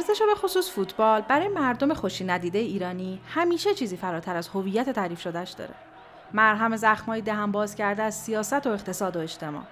[0.00, 4.90] ورزش و به خصوص فوتبال برای مردم خوشی ندیده ایرانی همیشه چیزی فراتر از هویت
[4.90, 5.74] تعریف شدهش داره.
[6.32, 9.62] مرهم زخمای دهن باز کرده از سیاست و اقتصاد و اجتماع.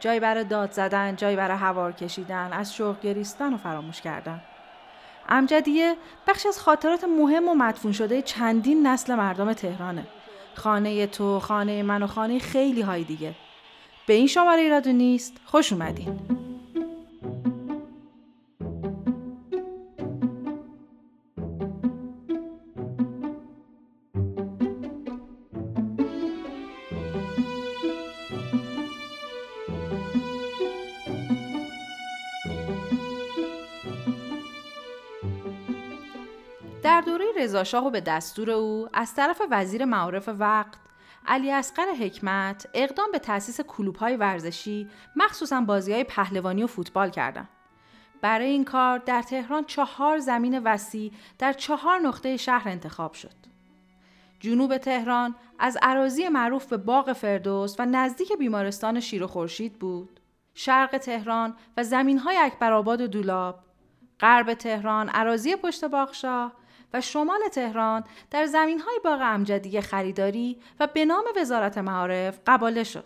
[0.00, 4.40] جایی برای داد زدن، جایی برای هوار کشیدن، از شوق گریستن و فراموش کردن.
[5.28, 5.96] امجدیه
[6.26, 10.06] بخش از خاطرات مهم و مدفون شده چندین نسل مردم تهرانه.
[10.54, 13.34] خانه تو، خانه من و خانه خیلی های دیگه.
[14.06, 16.39] به این شماره ایرادو نیست، خوش اومدین.
[37.40, 40.78] رضاشاه و به دستور او از طرف وزیر معارف وقت
[41.26, 43.60] علی اصغر حکمت اقدام به تأسیس
[44.00, 47.48] های ورزشی مخصوصا های پهلوانی و فوتبال کردند.
[48.22, 53.34] برای این کار در تهران چهار زمین وسیع در چهار نقطه شهر انتخاب شد.
[54.40, 60.20] جنوب تهران از عراضی معروف به باغ فردوس و نزدیک بیمارستان شیر و خورشید بود.
[60.54, 63.60] شرق تهران و زمین های اکبرآباد و دولاب،
[64.20, 66.52] غرب تهران عراضی پشت باغشاه
[66.94, 72.84] و شمال تهران در زمین های باغ امجدی خریداری و به نام وزارت معارف قباله
[72.84, 73.04] شد.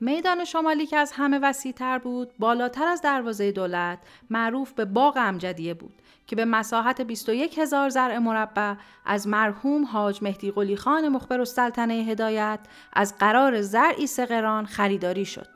[0.00, 3.98] میدان شمالی که از همه وسیع تر بود بالاتر از دروازه دولت
[4.30, 10.22] معروف به باغ امجدیه بود که به مساحت 21 هزار زرع مربع از مرحوم حاج
[10.22, 12.60] مهدی قلی خان مخبر السلطنه هدایت
[12.92, 15.48] از قرار زرعی سقران خریداری شد.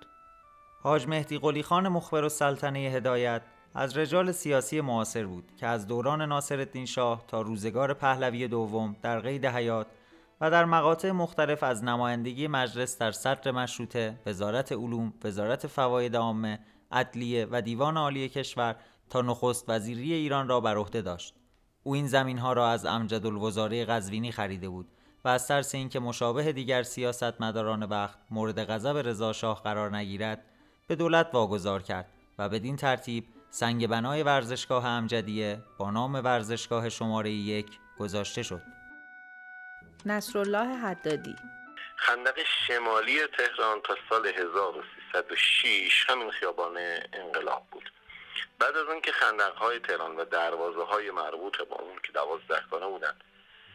[0.82, 3.42] حاج مهدی قلی خان مخبر السلطنه هدایت
[3.74, 9.20] از رجال سیاسی معاصر بود که از دوران ناصرالدین شاه تا روزگار پهلوی دوم در
[9.20, 9.86] قید حیات
[10.40, 16.58] و در مقاطع مختلف از نمایندگی مجلس در صدر مشروطه، وزارت علوم، وزارت فواید عامه،
[16.92, 18.76] عدلیه و دیوان عالی کشور
[19.10, 21.34] تا نخست وزیری ایران را بر عهده داشت.
[21.82, 24.88] او این زمین ها را از امجد الوزاره قزوینی خریده بود
[25.24, 30.44] و از ترس اینکه مشابه دیگر سیاستمداران وقت مورد غضب رضا شاه قرار نگیرد
[30.86, 32.06] به دولت واگذار کرد
[32.38, 37.66] و بدین ترتیب سنگ بنای ورزشگاه امجدیه با نام ورزشگاه شماره یک
[37.98, 38.62] گذاشته شد.
[40.06, 41.36] نصرالله حدادی
[41.96, 46.78] خندق شمالی تهران تا سال 1306 همین خیابان
[47.12, 47.92] انقلاب بود
[48.58, 52.86] بعد از اینکه خندق های تهران و دروازه های مربوط با اون که دوازده خانه
[52.86, 53.14] بودن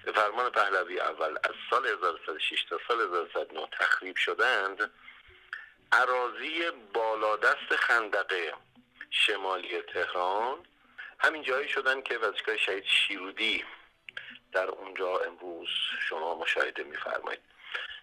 [0.06, 4.92] به فرمان پهلوی اول از سال 1106 تا سال 1109 تخریب شدند
[5.92, 8.54] عراضی بالادست خندقه
[9.18, 10.66] شمالی تهران.
[11.20, 13.66] همین جایی شدن که وزشگاه شهید شیرودی
[14.52, 15.68] در اونجا امروز
[16.10, 17.42] شما مشاهده میفرمایید.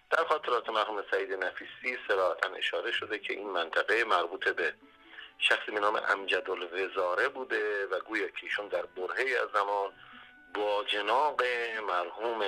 [0.09, 4.73] در خاطرات مرحوم سعید نفیسی سراحتا اشاره شده که این منطقه مربوط به
[5.37, 9.91] شخصی به نام امجد الوزاره بوده و گویا که ایشون در برهه از زمان
[10.53, 11.41] با جناق
[11.87, 12.39] مرحوم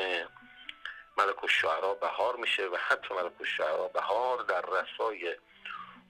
[1.17, 5.35] ملک الشعرا بهار میشه و حتی ملک الشعرا بهار در رسای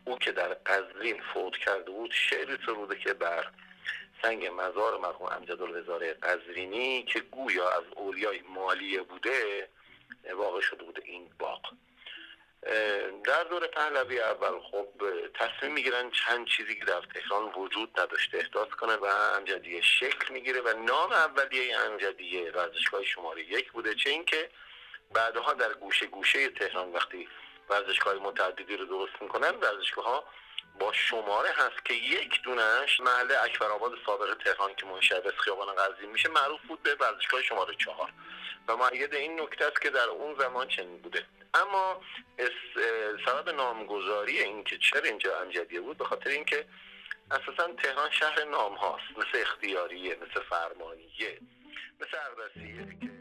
[0.06, 3.52] او که در قزوین فوت کرده بود شعری سروده که بر
[4.22, 9.70] سنگ مزار مرحوم امجد الوزاره قزوینی که گویا از اولیای مالیه بوده
[10.34, 11.62] واقع شده بوده این باغ.
[13.24, 14.88] در دور پهلوی اول خب
[15.34, 20.62] تصمیم می‌گیرن چند چیزی که در تهران وجود نداشته احداث کنه و امجدیه شکل می‌گیره
[20.62, 24.50] و نام اولیه امجدیه ورزشگاه شماره یک بوده چه اینکه
[25.14, 27.28] بعدها در گوشه گوشه تهران وقتی
[27.70, 29.50] ورزشگاه متعددی رو درست می‌کنن.
[29.50, 30.24] ورزشگاه ها
[30.80, 36.12] با شماره هست که یک دونش محل اکبرآباد سابق تهران که منشأ از خیابان قزوین
[36.12, 38.14] میشه معروف بود به ورزشگاه شماره چهار.
[38.68, 41.26] و معید این نکته است که در اون زمان چنین بوده.
[41.54, 42.02] اما
[43.26, 46.66] سبب نامگذاری این که چرا اینجا امجدیه بود به خاطر اینکه
[47.32, 51.40] اساسا تهران شهر نام هاست مثل اختیاریه مثل فرمانیه
[52.00, 53.15] مثل اقدسیه که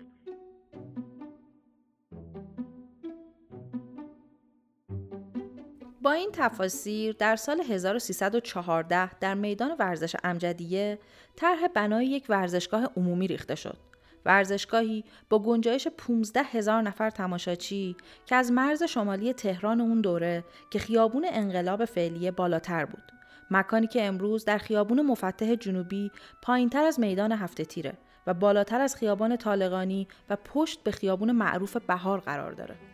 [6.05, 10.99] با این تفاسیر در سال 1314 در میدان ورزش امجدیه
[11.37, 13.77] طرح بنای یک ورزشگاه عمومی ریخته شد.
[14.25, 17.97] ورزشگاهی با گنجایش 15 هزار نفر تماشاچی
[18.27, 23.13] که از مرز شمالی تهران اون دوره که خیابون انقلاب فعلی بالاتر بود.
[23.51, 26.11] مکانی که امروز در خیابون مفتح جنوبی
[26.43, 27.93] پایینتر از میدان هفته تیره
[28.27, 32.94] و بالاتر از خیابان طالقانی و پشت به خیابون معروف بهار قرار داره.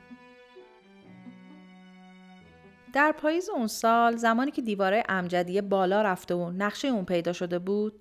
[2.92, 7.58] در پاییز اون سال زمانی که دیواره امجدیه بالا رفته و نقشه اون پیدا شده
[7.58, 8.00] بود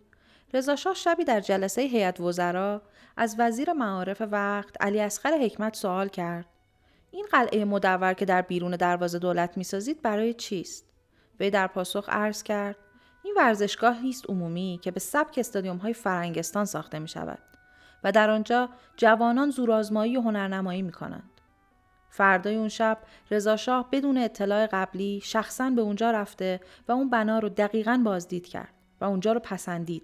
[0.53, 2.81] رضاشاه شبی در جلسه هیئت وزرا
[3.17, 6.45] از وزیر معارف وقت علی اصغر حکمت سوال کرد
[7.11, 10.85] این قلعه مدور که در بیرون دروازه دولت می‌سازید برای چیست
[11.39, 12.75] وی در پاسخ عرض کرد
[13.23, 17.39] این ورزشگاه است عمومی که به سبک استادیوم های فرنگستان ساخته می شود
[18.03, 21.38] و در آنجا جوانان زورآزمایی و هنرنمایی می کنند.
[22.09, 22.97] فردای اون شب
[23.31, 28.47] رضا شاه بدون اطلاع قبلی شخصا به اونجا رفته و اون بنا رو دقیقا بازدید
[28.47, 30.03] کرد و اونجا رو پسندید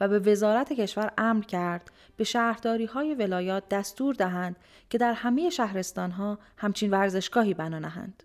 [0.00, 4.56] و به وزارت کشور امر کرد به شهرداری های ولایات دستور دهند
[4.90, 8.22] که در همه شهرستان ها همچین ورزشگاهی بنا نهند.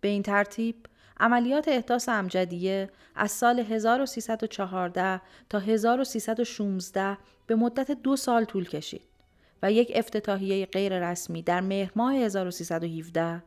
[0.00, 0.86] به این ترتیب
[1.20, 5.20] عملیات احداث امجدیه از سال 1314
[5.50, 9.13] تا 1316 به مدت دو سال طول کشید
[9.62, 13.42] و یک افتتاحیه غیر رسمی در مهر ماه 1317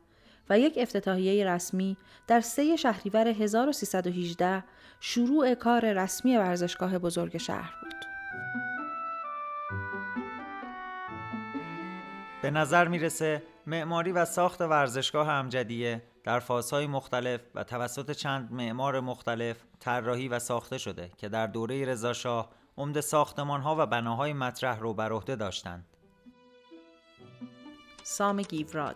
[0.49, 4.63] و یک افتتاحیه رسمی در سه شهریور 1318
[4.99, 8.05] شروع کار رسمی ورزشگاه بزرگ شهر بود.
[12.41, 18.99] به نظر می‌رسه معماری و ساخت ورزشگاه امجدیه در فازهای مختلف و توسط چند معمار
[18.99, 24.93] مختلف طراحی و ساخته شده که در دوره رضاشاه عمده ساختمانها و بناهای مطرح رو
[24.93, 25.85] بر عهده داشتند.
[28.09, 28.95] سام گیوراد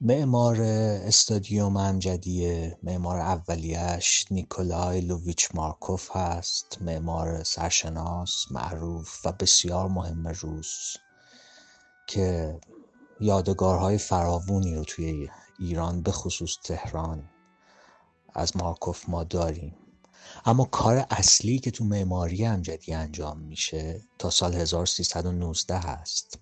[0.00, 10.28] معمار استادیوم امجدیه معمار اولیش نیکولای لوویچ مارکوف هست معمار سرشناس معروف و بسیار مهم
[10.28, 10.94] روس
[12.06, 12.60] که
[13.20, 17.30] یادگارهای فراوونی رو توی ایران به خصوص تهران
[18.34, 19.76] از مارکوف ما داریم.
[20.44, 26.38] اما کار اصلی که تو معماری امجدی انجام میشه تا سال 1319 هست.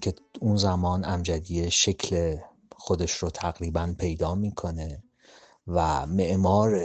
[0.00, 2.36] که اون زمان امجدیه شکل
[2.76, 5.02] خودش رو تقریبا پیدا می‌کنه
[5.66, 6.82] و معمار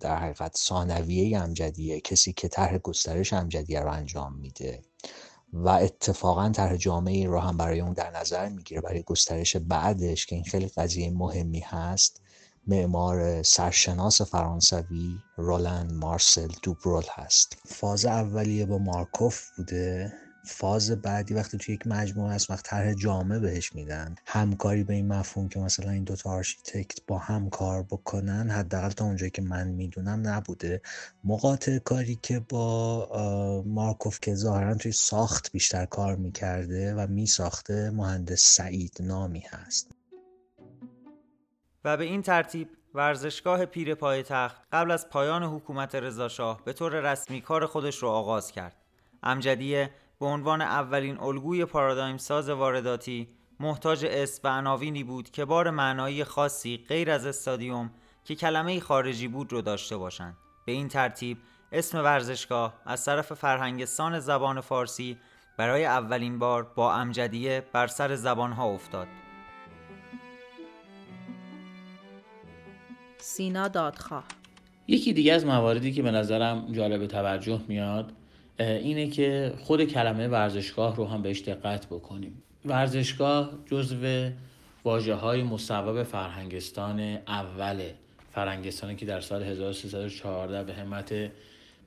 [0.00, 4.82] در حقیقت ثانویه امجدیه کسی که طرح گسترش امجدیه رو انجام میده
[5.52, 10.34] و اتفاقا طرح جامع رو هم برای اون در نظر می‌گیره برای گسترش بعدش که
[10.34, 12.20] این خیلی قضیه مهمی هست.
[12.66, 17.56] معمار سرشناس فرانسوی رولند مارسل دوبرول هست.
[17.66, 20.12] فاز اولیه با مارکوف بوده.
[20.44, 24.14] فاز بعدی وقتی توی یک مجموعه است وقت طرح جامع بهش میدن.
[24.26, 29.04] همکاری به این مفهوم که مثلا این دوتا آرشیتکت با هم کار بکنن حداقل تا
[29.04, 30.82] اونجایی که من می‌دونم نبوده.
[31.24, 38.42] مقاطع کاری که با مارکوف که ظاهرا توی ساخت بیشتر کار می‌کرده و میساخته مهندس
[38.44, 39.90] سعید نامی هست.
[41.84, 47.40] و به این ترتیب ورزشگاه پیر تخت قبل از پایان حکومت رضاشاه به طور رسمی
[47.40, 48.76] کار خودش رو آغاز کرد.
[49.22, 49.90] امجدیه
[50.20, 53.28] به عنوان اولین الگوی پارادایم ساز وارداتی
[53.60, 57.90] محتاج اسم و عناوینی بود که بار معنایی خاصی غیر از استادیوم
[58.24, 60.36] که کلمه خارجی بود رو داشته باشند.
[60.66, 61.38] به این ترتیب
[61.72, 65.18] اسم ورزشگاه از طرف فرهنگستان زبان فارسی
[65.56, 69.06] برای اولین بار با امجدیه بر سر زبانها افتاد.
[73.18, 74.24] سینا دادخواه
[74.88, 78.12] یکی دیگه از مواردی که به نظرم جالب توجه میاد
[78.60, 82.42] اینه که خود کلمه ورزشگاه رو هم بهش دقت بکنیم.
[82.64, 84.30] ورزشگاه جزو
[84.84, 87.94] واجه های مصوب فرهنگستان اوله
[88.32, 91.14] فرهنگستانی که در سال 1314 به همت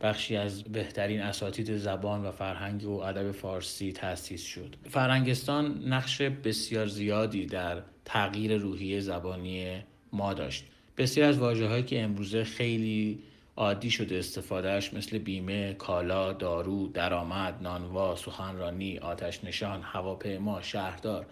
[0.01, 4.75] بخشی از بهترین اساتید زبان و فرهنگ و ادب فارسی تأسیس شد.
[4.89, 9.77] فرهنگستان نقش بسیار زیادی در تغییر روحیه زبانی
[10.13, 10.65] ما داشت.
[10.97, 13.19] بسیار از واجه هایی که امروزه خیلی
[13.57, 21.25] عادی شده استفادهش مثل بیمه، کالا، دارو، درآمد، نانوا، سخنرانی، آتش نشان، هواپیما، شهردار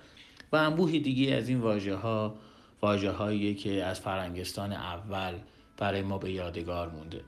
[0.51, 2.35] و انبوهی دیگه از این واژه ها
[2.81, 5.33] واجه هایی که از فرنگستان اول
[5.77, 7.21] برای ما به یادگار مونده.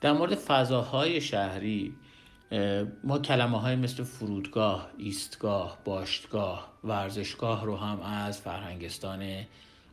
[0.00, 1.94] در مورد فضاهای شهری
[3.04, 9.44] ما کلمه های مثل فرودگاه، ایستگاه، باشتگاه، ورزشگاه رو هم از فرهنگستان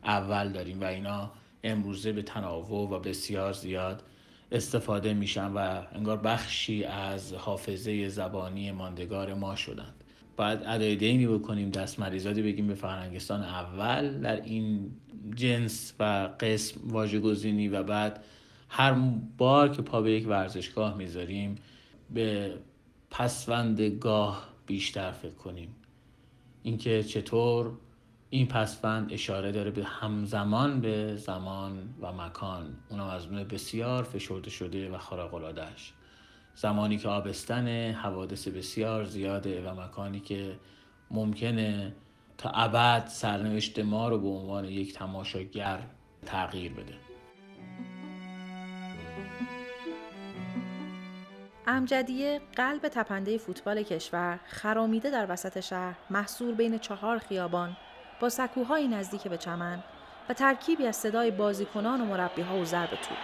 [0.04, 1.30] اول داریم و اینا
[1.64, 4.02] امروزه به تناوب و بسیار زیاد
[4.52, 10.04] استفاده میشن و انگار بخشی از حافظه زبانی ماندگار ما شدند.
[10.36, 14.20] باید ادای دینی بکنیم دست مریضاتی بگیم به فرهنگستان اول.
[14.20, 14.90] در این
[15.34, 18.24] جنس و قسم واژه گزینی و بعد
[18.68, 18.92] هر
[19.38, 21.54] بار که پا به یک ورزشگاه می‌ذاریم
[22.10, 22.54] به
[23.10, 25.74] پسوندگاه بیشتر فکر کنیم.
[26.62, 27.72] اینکه چطور
[28.30, 32.76] این پسفند اشاره داره به همزمان به زمان و مکان.
[32.90, 35.92] اونم از اون بسیار فشرده شده و خارق‌العاده‌اش.
[36.54, 40.58] زمانی که آبستن حوادث بسیار زیاده و مکانی که
[41.10, 41.94] ممکنه
[42.38, 45.78] تا ابد سرنوشت ما رو به عنوان یک تماشاگر
[46.26, 46.94] تغییر بده.
[51.66, 57.76] امجدیه قلب تپنده فوتبال کشور خرامیده در وسط شهر محصور بین چهار خیابان.
[58.20, 59.82] با سکوهای نزدیک به چمن
[60.28, 63.18] و ترکیبی از صدای بازیکنان و مربیها و ضرب توپ.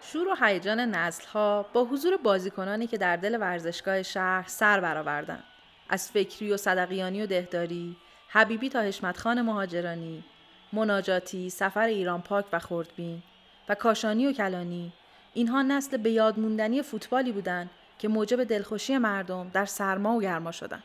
[0.00, 5.44] شور و هیجان نسلها با حضور بازیکنانی که در دل ورزشگاه شهر سر برآوردند.
[5.88, 7.96] از فکری و صدقیانی و دهداری
[8.28, 10.24] حبیبی تا حشمتخان مهاجرانی
[10.72, 13.22] مناجاتی سفر ایران پاک و خردبین
[13.68, 14.92] و کاشانی و کلانی
[15.34, 20.52] اینها نسل به یاد موندنی فوتبالی بودند که موجب دلخوشی مردم در سرما و گرما
[20.52, 20.82] شدند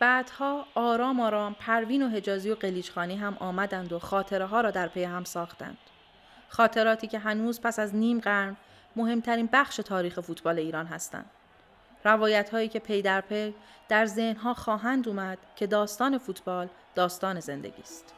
[0.00, 4.88] بعدها آرام آرام پروین و حجازی و قلیچخانی هم آمدند و خاطره ها را در
[4.88, 5.78] پی هم ساختند
[6.48, 8.56] خاطراتی که هنوز پس از نیم قرن
[8.96, 11.30] مهمترین بخش تاریخ فوتبال ایران هستند.
[12.04, 13.54] روایت هایی که پی در پی
[13.88, 18.14] در ذهنها خواهند اومد که داستان فوتبال داستان زندگی است.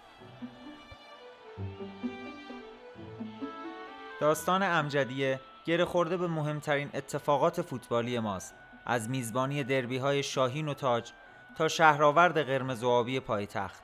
[4.20, 8.54] داستان امجدیه گره خورده به مهمترین اتفاقات فوتبالی ماست.
[8.86, 11.12] از میزبانی دربی های شاهین و تاج
[11.58, 13.82] تا شهرآورد قرمز و آبی پایتخت.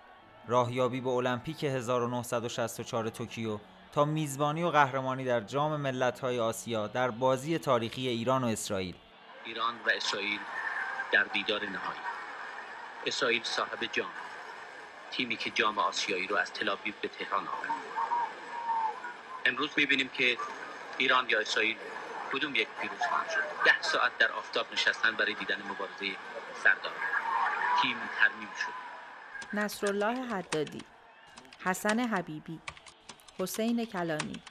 [0.48, 3.58] راهیابی به المپیک 1964 توکیو
[3.92, 8.94] تا میزبانی و قهرمانی در جام ملت‌های آسیا در بازی تاریخی ایران و اسرائیل.
[9.44, 10.40] ایران و اسرائیل
[11.12, 12.00] در دیدار نهایی.
[13.06, 14.10] اسرائیل صاحب جام
[15.10, 17.91] تیمی که جام آسیایی رو از تل‌آویو به تهران آورد.
[19.44, 20.36] امروز می‌بینیم که
[20.98, 21.76] ایران یا اسرائیل
[22.32, 26.16] کدوم یک پیروز خواهند شد؟ ده ساعت در آفتاب نشستن برای دیدن مبارزه
[26.64, 26.92] سردار.
[27.82, 28.72] تیم ترمیم شد.
[29.52, 30.82] نصرالله حدادی
[31.64, 32.60] حسن حبیبی
[33.38, 34.42] حسین کلانی.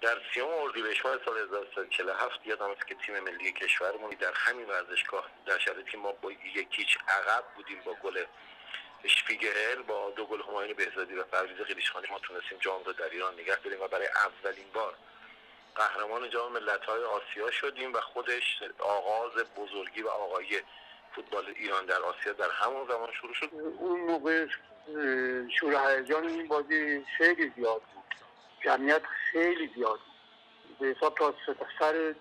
[0.00, 5.24] در سیام اردیبهشت ماه سال 1347 یادم است که تیم ملی کشورمون در همین ورزشگاه
[5.46, 8.24] در شرایطی ما با یکیچ عقب بودیم با گل
[9.08, 13.34] شپیگل با دو گل هماین بهزادی و پرویز قلیشخانی ما تونستیم جام رو در ایران
[13.34, 14.94] نگه داریم و برای اولین بار
[15.74, 20.60] قهرمان جام ملت‌های آسیا شدیم و خودش آغاز بزرگی و آقایی
[21.14, 23.50] فوتبال ایران در آسیا در همون زمان شروع شد.
[23.78, 24.46] اون موقع
[25.60, 28.14] شور هیجان این بازی خیلی زیاد بود.
[28.64, 30.78] جمعیت خیلی زیاد بود.
[30.78, 31.34] به حساب تا
[31.78, 32.14] سر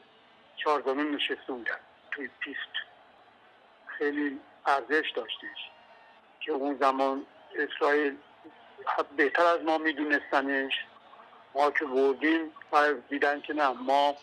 [0.57, 1.79] چهار زمین نشسته بودن.
[2.11, 2.59] توی پیست
[3.97, 5.71] خیلی ارزش داشتش.
[6.45, 7.25] که اون زمان
[7.55, 8.15] اسرائیل
[9.17, 10.73] بهتر از ما میدونستنش
[11.55, 14.15] ما که بردیم و دیدن که نه ما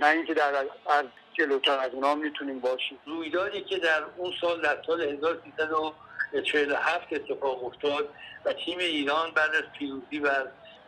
[0.00, 2.98] نه اینکه در از جلوتر از اونا می‌تونیم باشیم.
[3.06, 8.08] رویدادی که در اون سال در سال 1347 اتفاق افتاد
[8.44, 10.30] و تیم ایران بعد از پیروزی و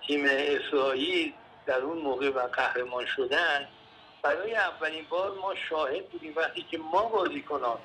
[0.06, 1.32] تیم اسرائیل
[1.66, 3.68] در اون موقع و قهرمان شدن
[4.24, 7.78] برای اولین بار ما شاهد بودیم وقتی که ما بازیکنان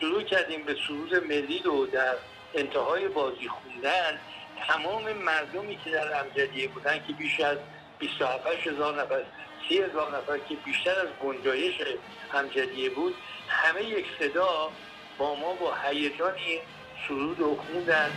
[0.00, 2.14] شروع کردیم به سرود ملی رو در
[2.54, 4.18] انتهای بازی خوندن
[4.68, 7.58] تمام مردمی که در امجدیه بودن که بیش از
[7.98, 9.24] 27 هزار نفر
[9.68, 11.74] سی هزار نفر که بیشتر از گنجایش
[12.34, 13.14] امجدیه بود
[13.48, 14.70] همه یک صدا
[15.18, 16.60] با ما با هیجانی
[17.08, 18.10] سرود رو خوندن.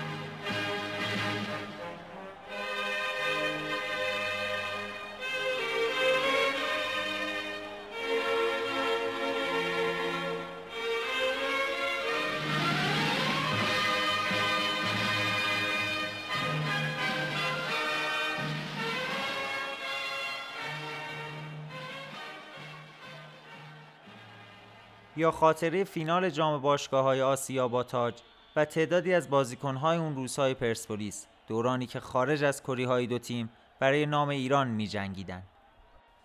[25.22, 28.14] یا خاطره فینال جام باشگاه های آسیا با تاج
[28.56, 33.52] و تعدادی از بازیکنهای اون روزهای پرسپولیس دورانی که خارج از کری های دو تیم
[33.80, 35.44] برای نام ایران می جنگیدن.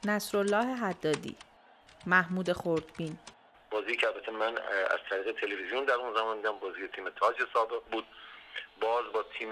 [0.04, 1.36] نصرالله حدادی
[2.06, 3.18] محمود خردبین.
[3.70, 4.58] بازی که البته من
[4.90, 8.04] از طریق تلویزیون در اون زمان دیدم بازی تیم تاج سابق بود.
[8.80, 9.50] باز با تیم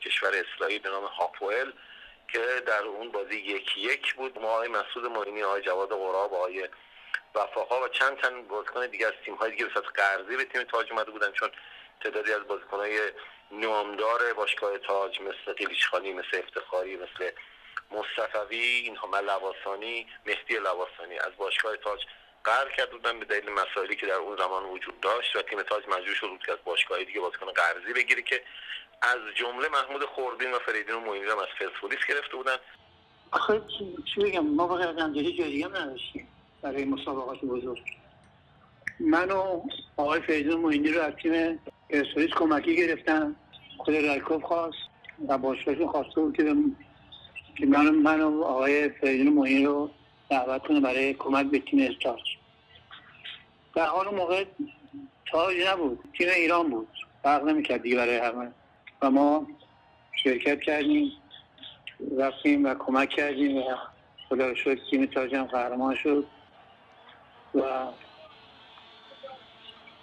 [0.00, 1.70] کشور اسرائیل به نام هاپوئل
[2.32, 4.38] که در اون بازی یکی یک بود.
[4.38, 6.68] ما آقای مسعود معینی آقای جواد قراب آقای
[7.34, 10.92] وفاقا و چند تن بازیکن دیگه از تیم های دیگه به قرضی به تیم تاج
[10.92, 11.50] اومده بودن چون
[12.00, 13.00] تعدادی از های
[13.50, 17.30] نامدار باشگاه تاج مثل قلیچخانی مثل افتخاری مثل
[17.90, 22.00] مصطفوی اینها لواسانی مهدی لواسانی از باشگاه تاج
[22.44, 25.84] قرض کرده بودن به دلیل مسائلی که در اون زمان وجود داشت و تیم تاج
[25.88, 28.44] مجبور شد که از باشگاه دیگه بازیکن قرضی بگیره که
[29.02, 32.56] از جمله محمود خوردین و فریدین و هم از پرسپولیس گرفته بودن.
[33.30, 33.62] آخه
[34.14, 36.28] چی بگم؟ ما از جای دیگه نداشتیم.
[36.62, 37.82] برای مسابقات بزرگ.
[39.00, 39.62] من و
[39.96, 41.58] آقای فیضون موینی رو از تیم
[41.90, 43.36] پرسپولیس کمکی گرفتم.
[43.78, 44.78] خود رایکوف خواست
[45.28, 46.54] و باشگاهشون خواسته بود که
[47.56, 49.90] که من من و آقای فیضون موینی رو
[50.30, 52.20] دعوت کنه برای کمک به تیم استارچ
[53.74, 54.44] در حال موقع
[55.30, 56.88] تاج نبود تیم ایران بود.
[57.22, 58.52] فرق نمی‌کرد دیگه برای همه.
[59.02, 59.46] و ما
[60.24, 61.12] شرکت کردیم
[62.18, 63.62] رفتیم و کمک کردیم و
[64.28, 66.26] خدا شد تیم تاج هم قهرمان شد.
[67.58, 67.92] و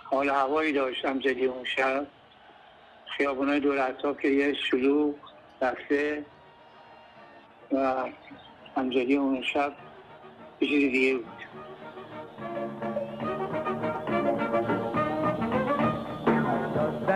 [0.03, 2.07] حال هوایی داشتم جدی اون شب.
[3.17, 5.15] خیابونای دور اطراف که یه شلوغ
[5.61, 6.25] دسته
[7.71, 8.03] و
[8.75, 9.75] همجدی اون شب
[10.61, 11.34] یه چیزی دیگه بود.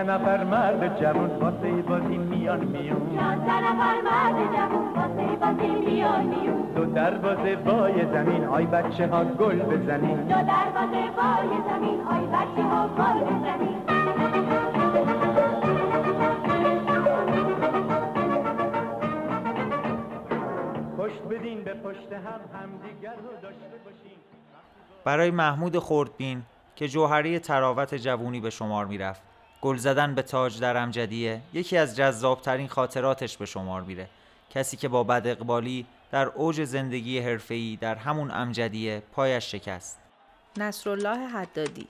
[0.03, 3.15] نفر مرد جوان واسه بازی میان میون.
[3.15, 6.61] نفر مرد جوان واسه بازی میان میون.
[6.75, 12.63] دو دروازه بای زمین آی بچه ها گل بزنین دو دروازه بای زمین آی بچه
[12.63, 13.79] ها گل بزنین
[20.97, 24.17] پشت بدین به پشت هم همدیگر رو داشته باشین.
[25.05, 26.41] برای محمود خردبین
[26.75, 29.28] که جوهری تراوت جوونی به شمار می‌رفت.
[29.61, 31.41] گل زدن به تاج در امجدیه.
[31.53, 34.09] یکی از جذابترین خاطراتش به شمار میره.
[34.49, 39.99] کسی که با بد اقبالی در اوج زندگی حرفه‌ای در همون امجدیه پایش شکست.
[40.57, 41.87] نصرالله حدادی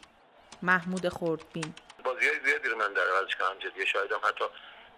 [0.61, 1.73] محمود خردبین
[2.03, 4.45] بازی های زیادی رو من در ورزشگاه امجدیه شاهدم حتی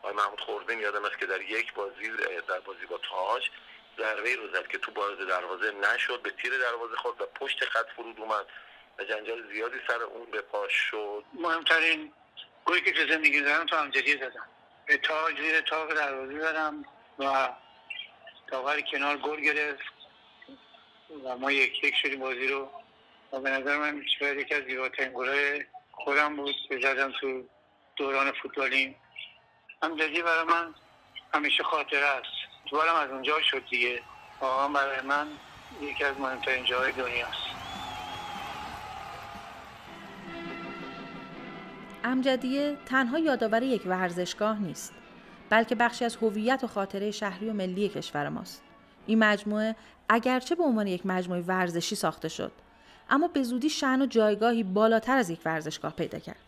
[0.02, 2.10] آقای محمود خردبین یادم است که در یک بازی
[2.48, 3.50] در بازی با تاج
[3.98, 7.86] ضربه رو زد که تو باز دروازه نشد به تیر دروازه خورد و پشت خط
[7.96, 8.46] فرود اومد
[9.00, 11.24] و جنجال زیادی سر اون به پاش شد.
[11.34, 12.12] مهمترین
[12.66, 14.46] گویی که تو زندگی زدم تو همجدی زدم.
[14.86, 16.86] به تاج زیر تاق دروازه زدم
[17.20, 17.50] و
[18.48, 19.84] تاقر کنار گل گرفت
[21.26, 22.70] و ما یک یک شدیم بازی رو.
[23.32, 27.44] و به نظر من شاید یکی از زیباترین گلای خودم بود که زدم تو
[27.96, 28.96] دوران فوتبالیم.
[29.84, 30.76] همجدی برای من
[31.34, 32.32] همیشه خاطره است.
[32.64, 34.02] فوتبالم از اونجا شد دیگه.
[34.42, 35.28] واقعا برای من
[35.82, 37.61] یکی از مهمترین جاهای دنیاست
[42.04, 44.94] امجدیه تنها یادآور یک ورزشگاه نیست
[45.50, 48.62] بلکه بخشی از هویت و خاطره شهری و ملی کشور ماست
[49.08, 49.76] این مجموعه
[50.10, 52.52] اگرچه به عنوان یک مجموعه ورزشی ساخته شد
[53.10, 56.40] اما به زودی شن و جایگاهی بالاتر از یک ورزشگاه پیدا کرد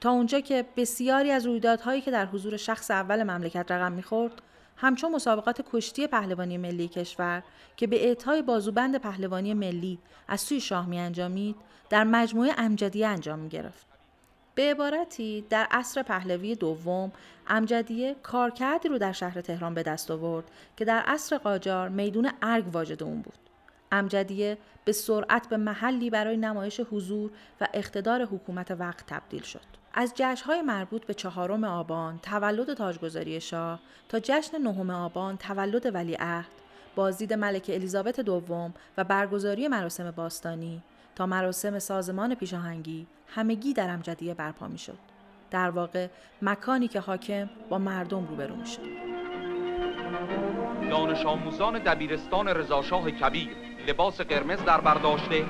[0.00, 4.42] تا اونجا که بسیاری از رویدادهایی که در حضور شخص اول مملکت رقم می‌خورد
[4.76, 7.42] همچون مسابقات کشتی پهلوانی ملی کشور
[7.76, 11.56] که به اعطای بازوبند پهلوانی ملی از سوی شاه می انجامید
[11.90, 13.95] در مجموعه امجدیه انجام می گرفت.
[14.56, 17.12] به عبارتی در عصر پهلوی دوم
[17.48, 20.44] امجدیه کارکردی رو در شهر تهران به دست آورد
[20.76, 23.38] که در عصر قاجار میدون ارگ واجد اون بود.
[23.92, 29.76] امجدیه به سرعت به محلی برای نمایش حضور و اقتدار حکومت وقت تبدیل شد.
[29.94, 36.50] از جشنهای مربوط به چهارم آبان تولد تاجگذاری شاه تا جشن نهم آبان تولد ولیعهد
[36.94, 40.82] بازدید ملکه الیزابت دوم و برگزاری مراسم باستانی
[41.16, 44.98] تا مراسم سازمان پیشاهنگی همگی در امجدیه برپا می شد.
[45.50, 46.08] در واقع
[46.42, 48.82] مکانی که حاکم با مردم روبرو می شد.
[50.90, 53.48] دانش آموزان دبیرستان رضاشاه کبیر
[53.88, 55.44] لباس قرمز در برداشته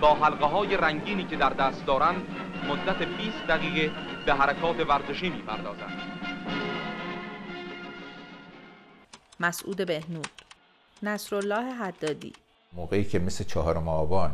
[0.00, 2.26] با حلقه های رنگینی که در دست دارند
[2.68, 3.94] مدت 20 دقیقه
[4.26, 6.02] به حرکات ورزشی می پردازند.
[9.40, 10.28] مسعود بهنود
[11.02, 12.32] نصرالله حدادی
[12.72, 14.30] موقعی که مثل چهارم آبان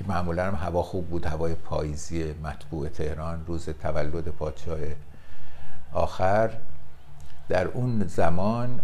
[0.00, 4.78] که معمولا هم هوا خوب بود هوای پاییزی مطبوع تهران روز تولد پادشاه
[5.92, 6.50] آخر.
[7.48, 8.80] در اون زمان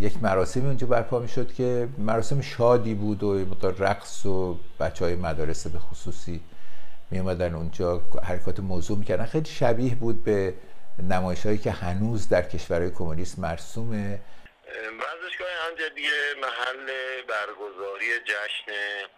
[0.00, 3.44] یک مراسمی اونجا برپا می شد که مراسم شادی بود و
[3.78, 6.40] رقص و بچه های مدارس به خصوصی
[7.10, 9.24] می اومدن اونجا حرکات موضوع می‌کردن.
[9.24, 10.54] خیلی شبیه بود به
[11.10, 14.20] نمایش هایی که هنوز در کشورهای کمونیست مرسومه.
[15.00, 16.10] ورزشگاه امجدیه
[16.42, 16.86] محل
[17.28, 19.08] برگزاری جشن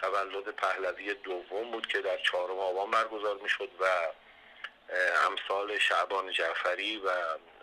[0.00, 3.84] تولد پهلوی دوم بود که در چهارم آبان برگزار می‌شد و
[5.26, 7.10] امثال شعبان جعفری و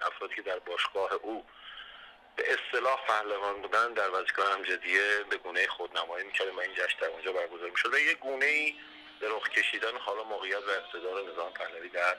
[0.02, 1.46] افرادی که در باشگاه او
[2.36, 7.08] به اصطلاح پهلوان بودن در ورزشگاه امجدیه به گونه خودنمایی می‌کرد و این جشن در
[7.08, 8.76] اونجا برگزار می‌شد و یه گونه ای
[9.20, 12.16] به رخ کشیدن حالا موقعیت و اقتدار نظام پهلوی در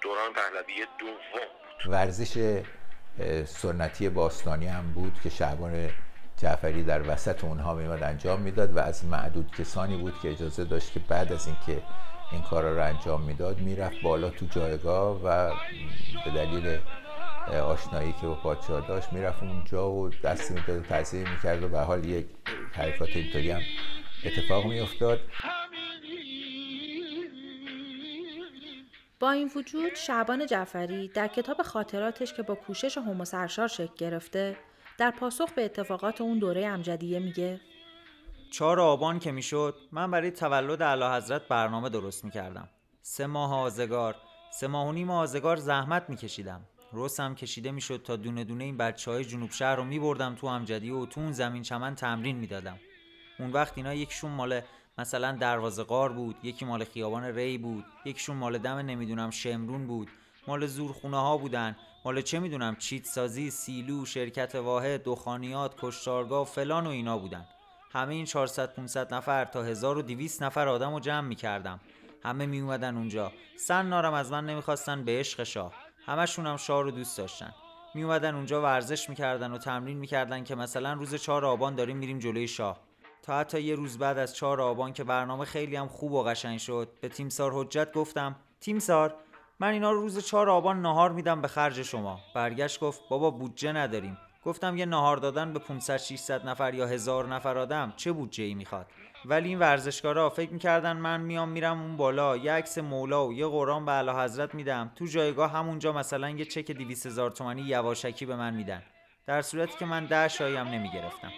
[0.00, 1.92] دوران پهلوی دوم بود.
[1.92, 2.62] ورزش
[3.46, 5.90] سنتی باستانی هم بود که شعبان
[6.42, 10.92] جعفری در وسط اونها میمد انجام می‌داد و از معدود کسانی بود که اجازه داشت
[10.92, 11.82] که بعد از اینکه
[12.32, 15.50] این کارا رو انجام می‌داد می‌رفت بالا تو جایگاه و
[16.24, 16.78] به دلیل
[17.62, 21.80] آشنایی که با پادشاه داشت می‌رفت اونجا و دستی می‌داد و تعظیم می‌کرد و به
[21.80, 22.26] حال یک
[22.72, 23.62] حرکات اینطوری هم
[24.24, 25.20] اتفاق میافتاد.
[29.20, 34.56] با این وجود شعبان جعفری در کتاب خاطراتش که با کوشش هومو سرشار شکل گرفته
[35.00, 37.60] در پاسخ به اتفاقات اون دوره امجدیه میگه؟
[38.50, 42.68] چهار آبان که می‌شد من برای تولد اعلی حضرت برنامه درست می‌کردم.
[43.02, 44.16] سه ماه آزگار
[44.52, 46.60] سه ماه و نیم آزگار زحمت میکشیدم.
[46.92, 50.94] رسم کشیده می‌شد تا دونه دونه این بچه های جنوب شهر رو میبردم تو امجدیه
[50.94, 52.78] و تو اون زمین چمن تمرین می‌دادم.
[53.38, 54.60] اون وقت اینا یکشون مال
[54.98, 60.08] مثلا دروازه قار بود یکی مال خیابان ری بود یکیشون مال دم نمی‌دونم شمرون بود.
[60.46, 61.76] مال زورخونه ها بودن.
[62.04, 67.46] مال چه می‌دونم چیت سازی سیلو شرکت واحد دخانیات کشتارگاه فلان و اینا بودن.
[67.92, 71.80] همه این 400 500 نفر تا 1200 نفر آدم رو جمع می‌کردم.
[72.24, 73.32] همه می اومدن اونجا.
[73.56, 75.72] سن نارم از من نمی‌خواستن به عشق شاه.
[76.06, 77.54] همشون هم شاه رو دوست داشتن.
[77.94, 82.18] می اومدن اونجا ورزش می‌کردن و تمرین می‌کردن که مثلا روز 4 آبان داریم میریم
[82.18, 82.80] جلوی شاه.
[83.22, 86.58] تا حتی یه روز بعد از 4 آبان که برنامه خیلی هم خوب و قشنگ
[86.58, 89.14] شد به تیمسار حجت گفتم تیمسار
[89.60, 92.20] من اینا رو روز 4 آبان نهار میدم به خرج شما.
[92.34, 94.18] برگشت گفت بابا بودجه نداریم.
[94.44, 98.54] گفتم یه نهار دادن به 500 600 نفر یا هزار نفر آدم چه بودجه ای
[98.54, 98.86] می‌خواد؟
[99.24, 103.46] ولی این ورزشکارا فکر می‌کردن من میام میرم اون بالا یه عکس مولا و یه
[103.46, 104.92] قرآن به اعلی حضرت میدم.
[104.96, 108.82] تو جایگاه همونجا مثلا یه چک 200 هزار تومانی یواشکی به من میدن.
[109.26, 111.32] در صورتی که من ده شایم نمی‌گرفتم.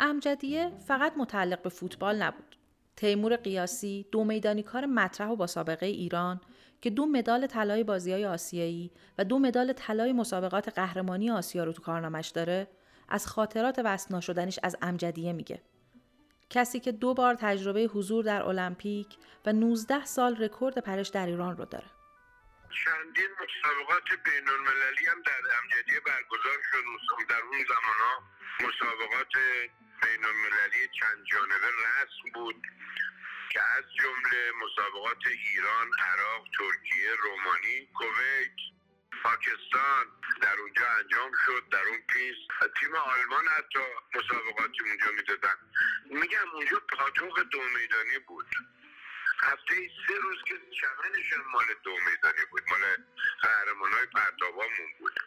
[0.00, 2.56] امجدیه فقط متعلق به فوتبال نبود.
[2.96, 6.40] تیمور قیاسی دو میدانی کار مطرح و با سابقه ایران
[6.80, 11.82] که دو مدال طلای بازیای آسیایی و دو مدال طلای مسابقات قهرمانی آسیا رو تو
[11.82, 12.68] کارنامش داره
[13.08, 15.62] از خاطرات وصل شدنش از امجدیه میگه.
[16.50, 21.56] کسی که دو بار تجربه حضور در المپیک و 19 سال رکورد پرش در ایران
[21.56, 21.95] رو داره.
[22.84, 26.84] چندین مسابقات بین المللی هم در امجدیه برگزار شد.
[27.28, 28.22] در اون زمان ها
[28.60, 29.32] مسابقات
[30.02, 32.62] بین المللی چند جانبه رسم بود
[33.50, 38.56] که از جمله مسابقات ایران، عراق، ترکیه، رومانی، کویت،
[39.22, 40.06] پاکستان
[40.42, 42.40] در اونجا انجام شد در اون پیست
[42.80, 43.78] تیم آلمان حتی
[44.14, 45.56] مسابقاتی اونجا می‌دادن.
[46.10, 48.46] میگم اونجا پاتوق دو میدانی بود.
[49.42, 49.74] هفته
[50.06, 52.80] سه روز که چمنشون مال دو میدانی بود مال
[53.42, 55.20] قهرمان های پرتابامون بود.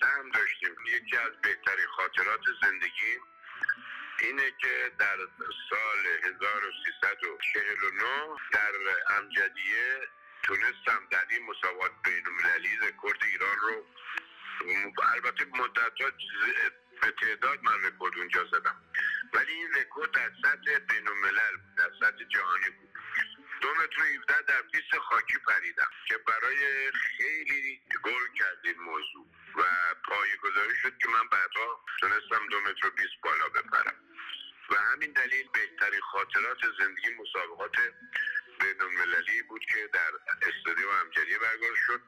[0.00, 0.74] سهم داشتیم.
[0.86, 3.18] یکی از بهترین خاطرات زندگی
[4.20, 5.16] اینه که در
[5.70, 8.72] سال 1349 در
[9.18, 10.08] امجدیه
[10.42, 13.86] تونستم در این مسابقات بین المللی رکورد ایران رو
[15.14, 15.92] البته مدت
[17.02, 18.76] به تعداد من رکورد اونجا زدم.
[19.32, 22.85] ولی این رکورد در سطح بین الملل بود در سطح جهانی بود.
[23.60, 29.62] دو متر 17 در پیست خاکی پریدم که برای خیلی گل کرد این موضوع و
[30.04, 33.96] پای گذاری شد که من بعدها تونستم دو متر 20 بالا بپرم.
[34.70, 37.76] و همین دلیل بهترین خاطرات زندگی مسابقات
[38.60, 40.10] بین المللی بود که در
[40.48, 42.00] استادیوم امجدیه برگزار شد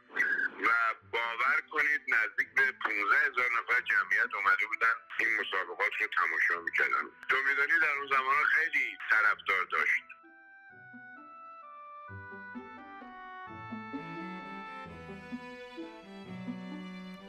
[0.67, 0.71] و
[1.13, 7.05] باور کنید نزدیک به 15 هزار نفر جمعیت اومده بودن این مسابقات رو تماشا می‌کردن.
[7.29, 10.18] دومیدانی در اون زمان خیلی طرفدار داشت.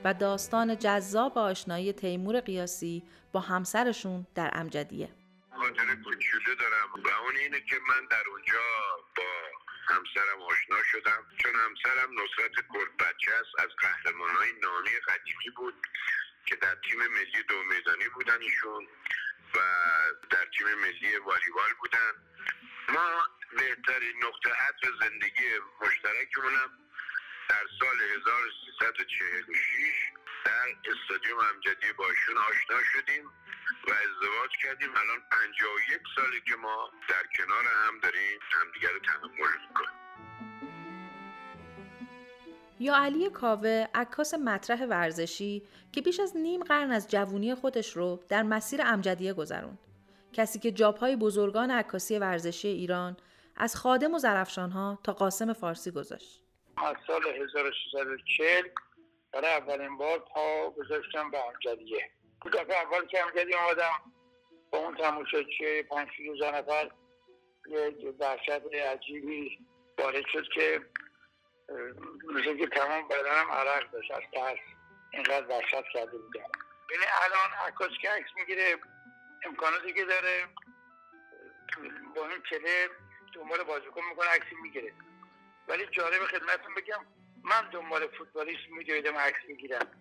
[0.03, 5.09] و داستان جذاب آشنایی تیمور قیاسی با همسرشون در امجدیه.
[5.51, 7.03] خاطر کوچولو دارم.
[7.05, 8.65] و اون اینه که من در اونجا
[9.15, 9.23] با
[9.87, 11.21] همسرم آشنا شدم.
[11.37, 15.73] چون همسرم نصرت کرد بچه است از قهرمان های نامی قدیمی بود
[16.45, 18.87] که در تیم ملی دو میدانی بودن ایشون
[19.55, 19.59] و
[20.29, 22.13] در تیم ملی والیبال بودن.
[22.89, 25.47] ما بهترین نقطه عطف زندگی
[25.81, 26.69] مشترکمونم.
[27.49, 30.11] در سال 1346
[30.45, 33.25] در استادیوم امجدی با ایشون آشنا شدیم
[33.87, 34.89] و ازدواج کردیم.
[34.89, 39.29] الان 51 سالی که ما در کنار هم داریم همدیگر رو تحمل
[39.67, 39.99] می‌کنیم.
[42.79, 48.23] یا علی کاوه عکاس مطرح ورزشی که بیش از نیم قرن از جوونی خودش رو
[48.29, 49.79] در مسیر امجدیه گذروند.
[50.33, 53.17] کسی که جابهای بزرگان عکاسی ورزشی ایران
[53.55, 56.48] از خادم و زرفشانها تا قاسم فارسی گذاشت.
[56.85, 58.69] از سال 1340
[59.33, 62.11] برای اولین بار پا گذاشتم به امجدیه
[62.49, 64.13] دفعه اول که امجدی آمدم
[64.71, 66.91] با اون تماشاچی پنج روزه نفر
[67.67, 69.59] یه وحشت عجیبی
[69.97, 70.81] وارد شد که
[72.33, 74.59] مثل که تمام بدنم عرق داشت از ترس
[75.13, 76.51] اینقدر وحشت کرده بودم.
[76.89, 78.75] ببین الان عکاس که عکس می‌گیره
[79.45, 80.47] امکاناتی که داره
[82.15, 82.89] با این چله
[83.33, 84.93] دنبال بازیکن می‌کنه عکسی می‌گیره.
[85.69, 87.05] ولی جالب خدمتتون بگم
[87.43, 89.91] من دنبال فوتبالیست میدویدم عکس می‌گیرم.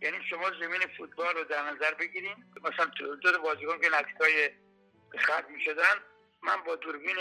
[0.00, 2.86] یعنی شما زمین فوتبال رو در نظر بگیریم مثلا
[3.22, 4.50] دو بازیکن که نکتای
[5.18, 5.94] خط می‌شدن
[6.42, 7.16] من با دوربین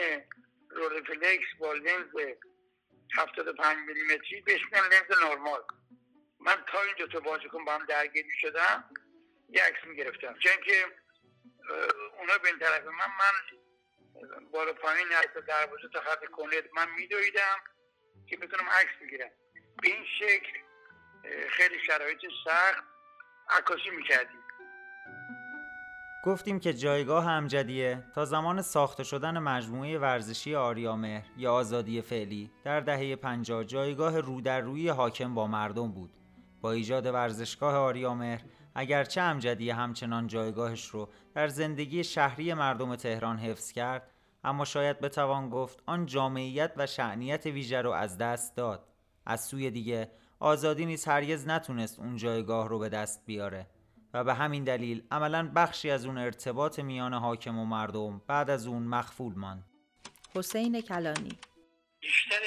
[0.70, 2.36] رولفلکس با لنز
[3.18, 5.64] 75 میلیمتری بهش لنز نرمال.
[6.40, 8.90] من تا این دو تا بازیکن با هم درگیر می‌شدم
[9.50, 10.34] یه عکس می‌گرفتم.
[10.34, 10.86] چون که
[12.20, 13.60] اونا به این طرف من من
[14.52, 17.64] بالا پایین حتی دروازه تا خط کنت من میدویدم.
[18.28, 19.30] که بتونم عکس بگیرم.
[19.82, 20.60] به این شکل
[21.50, 22.84] خیلی شرایط سخت
[23.50, 24.40] عکاسی می‌کردیم.
[26.26, 32.80] گفتیم که جایگاه امجدیه تا زمان ساخته شدن مجموعه ورزشی آریامهر یا آزادی فعلی در
[32.80, 36.12] دهه 50 جایگاه رو در روی حاکم با مردم بود.
[36.62, 38.42] با ایجاد ورزشگاه آریامهر
[38.76, 44.12] اگرچه امجدیه همچنان جایگاهش رو در زندگی شهری مردم تهران حفظ کرد
[44.46, 48.88] اما شاید بتوان گفت آن جامعیت و شعنیت ویژه رو از دست داد.
[49.26, 53.68] از سوی دیگه آزادی نیز هرگز نتونست اون جایگاه رو به دست بیاره.
[54.16, 58.68] و به همین دلیل عملا بخشی از اون ارتباط میان حاکم و مردم بعد از
[58.68, 59.64] اون مخفول ماند
[60.36, 61.40] حسین کلانی
[62.00, 62.42] بیشتر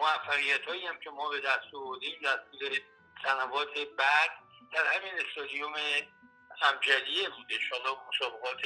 [0.00, 2.78] موفقیت هایی هم که ما به دست آوردیم در طول
[3.22, 4.30] سنوات بعد
[4.72, 5.72] در همین استادیوم
[6.60, 8.62] همجلیه بودش حالا مسابقات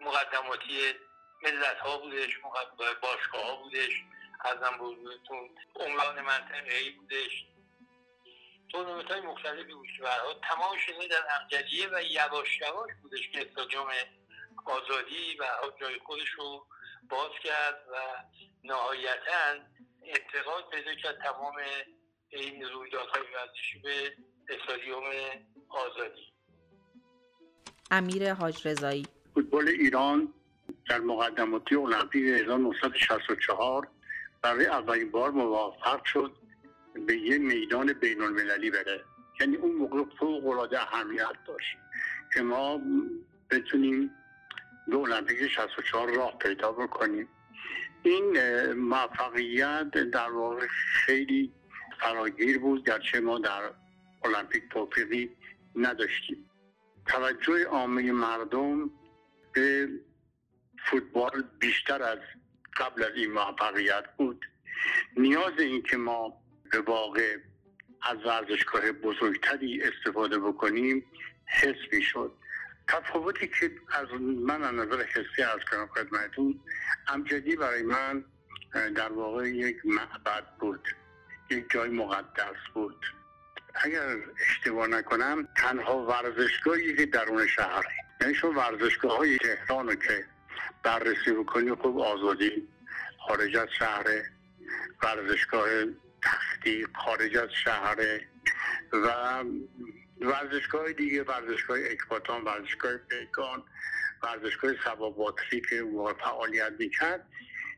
[0.00, 0.94] مقدماتی
[1.42, 2.38] ملت ها بودش
[3.02, 4.02] باشگاه ها بودش
[4.40, 7.46] ازم بودتون عنوان منطقه ای بودش.
[8.72, 10.02] تورنمنت های مختلفی بود که
[10.48, 13.88] تمام شده در امجدیه و یواش یواش بودش که استادیوم
[14.64, 15.44] آزادی و
[15.80, 16.66] جای خودش رو
[17.10, 17.96] باز کرد و
[18.64, 19.64] نهایتا
[20.04, 21.54] انتقال پیدا کرد تمام
[22.28, 24.16] این رویدادهای ورزشی به
[24.48, 25.04] استادیوم
[25.68, 26.32] آزادی.
[27.90, 29.06] امیر حاج رضایی.
[29.34, 30.34] فوتبال ایران
[30.88, 33.88] در مقدماتی المپیک 1964
[34.42, 36.32] برای اولین بار موفق شد
[37.06, 39.04] به یه میدان بین المللی بره.
[39.40, 41.76] یعنی اون موقع فوق العاده اهمیت داشت
[42.34, 42.80] که ما
[43.50, 44.10] بتونیم
[44.88, 47.28] به المپیک 64 راه پیدا بکنیم.
[48.02, 48.38] این
[48.72, 50.66] موفقیت در واقع
[51.06, 51.52] خیلی
[52.00, 53.70] فراگیر بود گرچه ما در
[54.24, 55.30] المپیک توفیقی
[55.76, 56.50] نداشتیم.
[57.06, 58.90] توجه عامه مردم
[59.52, 59.88] به
[60.90, 62.18] فوتبال بیشتر از
[62.76, 64.46] قبل از این موفقیت بود.
[65.16, 67.36] نیاز این که ما به واقع
[68.02, 71.04] از ورزشگاه بزرگتری استفاده بکنیم
[71.46, 72.32] حس شد
[72.88, 76.60] تفاوتی که از من از نظر حسی از کنم خدمتون
[77.08, 78.24] امجدی برای من
[78.94, 80.88] در واقع یک معبد بود
[81.50, 83.06] یک جای مقدس بود.
[83.74, 84.16] اگر
[84.48, 87.88] اشتباه نکنم تنها ورزشگاهی که درون شهره
[88.20, 90.24] یعنی شما ورزشگاه های تهران که
[90.82, 92.68] بررسی بکنی خوب آزادی
[93.28, 94.24] خارج از شهره
[95.02, 95.68] ورزشگاه
[96.22, 98.28] تختی خارج از شهره
[98.92, 99.42] و
[100.20, 103.62] ورزشگاه دیگه ورزشگاه اکباتان ورزشگاه پیکان
[104.22, 105.84] ورزشگاه سباباتری که
[106.20, 107.28] فعالیت می‌کرد.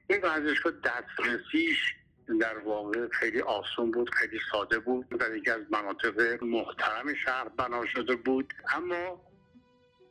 [0.07, 1.95] این ورزشگاه دسترسیش
[2.41, 5.09] در واقع خیلی آسون بود خیلی ساده بود.
[5.09, 8.55] در یکی از مناطق محترم شهر بنا شده بود.
[8.75, 9.21] اما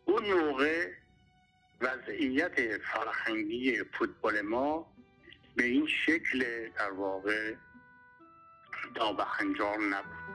[0.06, 0.92] اون موقع
[1.82, 4.94] وضعیت فرهنگی فوتبال ما
[5.56, 7.56] به این شکل در واقع
[9.40, 10.28] انجام نبود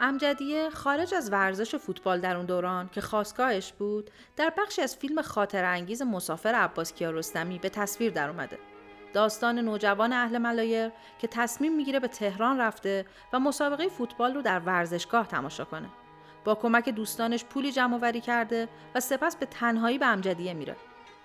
[0.00, 5.22] امجدیه خارج از ورزش فوتبال در اون دوران که خواستگاهش بود در بخشی از فیلم
[5.22, 8.58] خاطر انگیز مسافر عباس کیارستمی به تصویر در اومده.
[9.12, 14.58] داستان نوجوان اهل ملایر که تصمیم می‌گیره به تهران رفته و مسابقه فوتبال رو در
[14.58, 15.88] ورزشگاه تماشا کنه.
[16.44, 20.76] با کمک دوستانش پولی جمع وری کرده و سپس به تنهایی به امجدیه میره.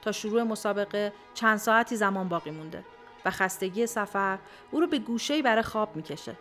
[0.01, 2.83] تا شروع مسابقه چند ساعتی زمان باقی مونده
[3.25, 4.39] و خستگی سفر
[4.71, 6.35] او رو به گوشه‌ای برای خواب می‌کشه.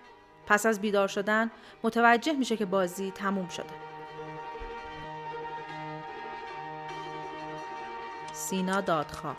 [0.47, 1.51] پس از بیدار شدن
[1.83, 3.65] متوجه میشه که بازی تموم شده.
[8.33, 9.37] سینا دادخواه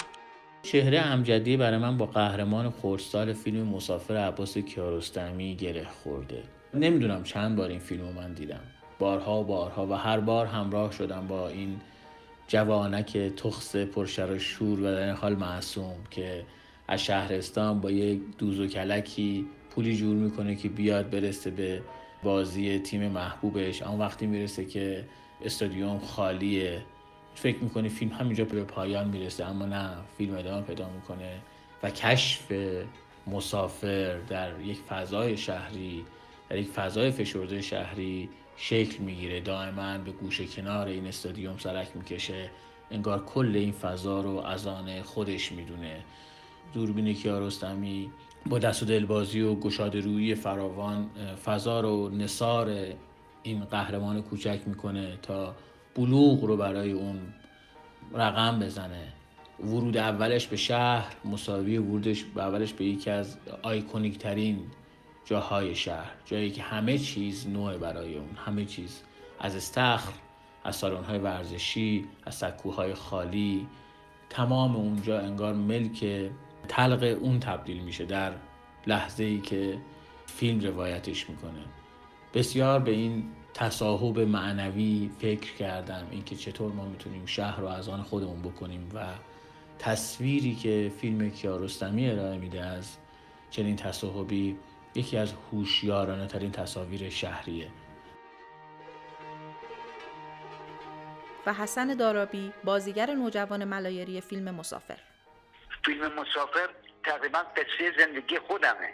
[0.62, 7.58] چهره امجدی برای من با قهرمان خورستال فیلم مسافر عباس کیارستمی گره خورده نمی‌دونم چند
[7.58, 8.62] بار این فیلم رو من دیدم
[9.00, 11.80] بارها و بارها و هر بار همراه شدم با این
[12.48, 16.46] جوانک تخص پرشر و شور و در این حال معصوم که
[16.88, 21.82] از شهرستان با یک دوز و کلکی پولی جور می‌کنه که بیاد برسه به
[22.24, 23.84] بازی تیم محبوبش.
[23.84, 25.06] اما وقتی می‌رسه که
[25.46, 26.82] استادیوم خالیه
[27.36, 31.40] فکر می‌کنه فیلم همینجا به پایان می‌رسه اما نه فیلم ادامه پیدا می‌کنه
[31.84, 32.52] و کشف
[33.28, 36.06] مسافر در یک فضای شهری
[36.50, 38.30] در یک فضای فشرده شهری
[38.62, 39.42] شکل می‌گیره.
[39.42, 42.50] دائما به گوشه کنار این استادیوم سرک می‌کشه.
[42.92, 46.04] انگار کل این فضا رو از آن خودش می‌دونه.
[46.74, 48.12] دوربین کیارستمی
[48.46, 51.10] با دست و دلبازی و گشاد روی فراوان
[51.46, 52.78] فضا رو نصار
[53.44, 55.56] این قهرمان کوچک می‌کنه تا
[55.96, 57.20] بلوغ رو برای اون
[58.14, 59.14] رقم بزنه.
[59.60, 64.60] ورود اولش به شهر مساوی ورودش به اولش به یکی از آیکونیک ترین
[65.30, 69.02] جاهای شهر جایی که همه چیز نوع برای اون همه چیز.
[69.40, 70.12] از استخر
[70.64, 73.68] از سالن های ورزشی از سکوهای خالی.
[74.30, 76.30] تمام اونجا انگار ملک
[76.68, 78.32] تلق اون تبدیل میشه در
[78.88, 79.78] لحظه ای که
[80.26, 81.66] فیلم روایتش می‌کنه.
[82.34, 88.04] بسیار به این تصاحب معنوی فکر کردم اینکه چطور ما می‌تونیم شهر رو از آن
[88.04, 89.06] خودمون بکنیم و
[89.80, 92.98] تصویری که فیلم کیارستمی ارائه میده از
[93.52, 94.58] چنین تصاحبی
[95.00, 97.72] یکی از هوشیارانه ترین تصاویر شهریه.
[101.46, 104.98] و حسن دارابی بازیگر نوجوان ملایری فیلم مسافر.
[105.86, 106.70] فیلم مسافر
[107.04, 108.94] تقریبا قصه زندگی خودمه.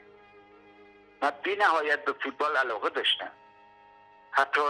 [1.21, 3.31] من بی نهایت به فوتبال علاقه داشتم.
[4.31, 4.61] حتی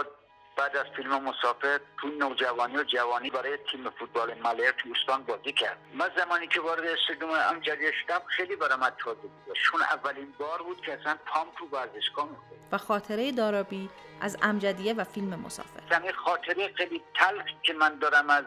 [0.56, 5.52] بعد از فیلم مسافر تو نوجوانی و جوانی برای تیم فوتبال ملیر تو استان بازی
[5.52, 5.78] کرد.
[5.94, 9.58] من زمانی که وارد استادیوم امجدیه شدم خیلی برای من تازه بود.
[9.64, 12.60] چون اولین بار بود که اصلا پام تو ورزشگاه می‌خورد.
[12.72, 13.90] و خاطره دارابی
[14.20, 15.80] از امجدیه و فیلم مسافر.
[15.90, 18.44] زمین خاطره خیلی تلخ که من دارم از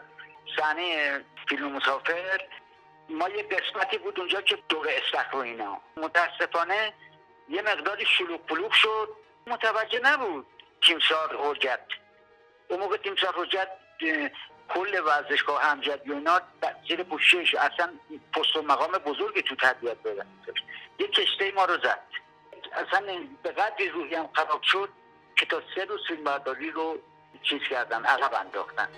[0.58, 1.20] صحنه
[1.50, 2.42] فیلم مسافر.
[3.10, 5.82] ما یه قسمتی بود اونجا که دور استخر و اینا.
[5.98, 6.94] متاسفانه
[7.50, 9.10] یه مقداری شلوغ پلوغ شد.
[9.48, 10.46] متوجه نبود.
[10.82, 11.80] تیمسار حجت.
[12.68, 13.68] اون موقع تیمسار حجت
[14.70, 16.42] کل ورزشگاه و اینا
[16.88, 17.94] زیر پوشش اصلا
[18.34, 20.26] پست و مقام بزرگی تو تربیت دادن.
[21.00, 22.00] یه کشته ما رو زد.
[22.74, 23.02] اصلا
[23.44, 24.90] به قدری روحی هم خراب شد
[25.36, 26.98] که تا سه روز فیلم برداری رو
[27.44, 28.90] چیز کردن عقب انداختن.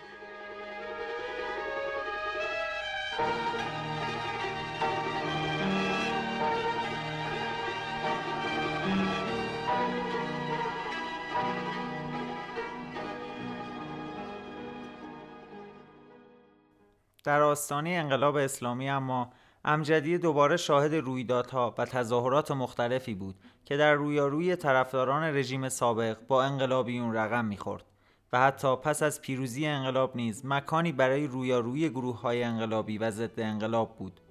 [17.24, 19.30] در آستانه انقلاب اسلامی اما
[19.66, 26.44] امجدیه دوباره شاهد رویدادها و تظاهرات مختلفی بود که در رویارویی طرفداران رژیم سابق با
[26.44, 27.86] انقلابیون رقم می‌خورد
[28.34, 33.40] و حتی پس از پیروزی انقلاب نیز مکانی برای رویارویی گروه های انقلابی و ضد
[33.40, 34.22] انقلاب بود.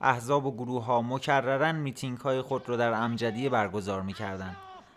[0.00, 4.56] احزاب و گروه ها مکررا میتینگ های خود را در امجدیه برگزار می‌کردند.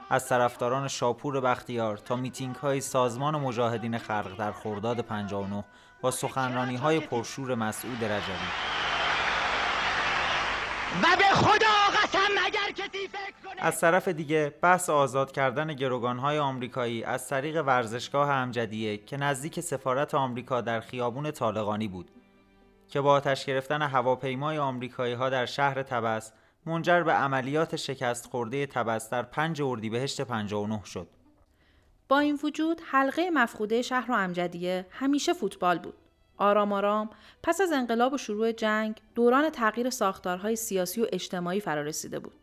[0.10, 5.64] از طرفداران شاپور بختیار تا میتینگ های سازمان مجاهدین خلق در خرداد 59
[6.02, 8.48] با سخنرانی های پرشور مسعود رجبی
[11.04, 16.20] و به خدا قسم اگر کسی فکر کنه از طرف دیگه بحث آزاد کردن گروگان
[16.20, 22.12] های آمریکایی از طریق ورزشگاه امجدیه که نزدیک سفارت آمریکا در خیابون طالقانی بود
[22.88, 26.32] که با آتش گرفتن هواپیمای آمریکایی ها در شهر تبس
[26.66, 31.08] منجر به عملیات شکست خورده تبس در 5 اردیبهشت 59 شد.
[32.08, 35.94] با این وجود حلقه مفقوده شهر و امجدیه همیشه فوتبال بود.
[36.38, 37.10] آرام آرام
[37.44, 42.34] پس از انقلاب و شروع جنگ دوران تغییر ساختارهای سیاسی و اجتماعی فرا رسیده بود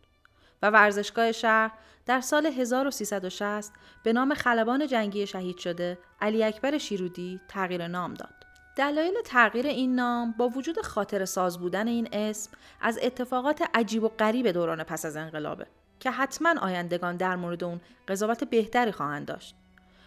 [0.62, 1.72] و ورزشگاه شهر
[2.06, 3.72] در سال 1360
[4.02, 8.34] به نام خلبان جنگی شهید شده علی اکبر شیرودی تغییر نام داد.
[8.76, 14.08] دلایل تغییر این نام با وجود خاطر ساز بودن این اسم از اتفاقات عجیب و
[14.08, 15.66] غریب دوران پس از انقلابه
[16.02, 19.54] که حتما آیندگان در مورد اون قضاوت بهتری خواهند داشت.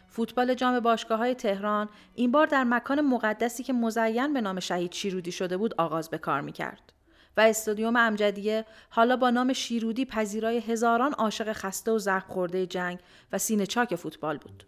[0.08, 4.92] فوتبال جام باشگاه های تهران این بار در مکان مقدسی که مزین به نام شهید
[4.92, 6.94] شیرودی شده بود آغاز به کار می کرد.
[7.38, 13.00] و استادیوم امجدیه حالا با نام شیرودی پذیرای هزاران عاشق خسته و زخم خورده جنگ
[13.32, 14.64] و سینه چاک فوتبال بود.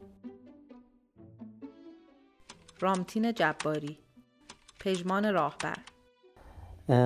[2.79, 3.99] رامتین جباری
[4.79, 5.77] پژمان راهبر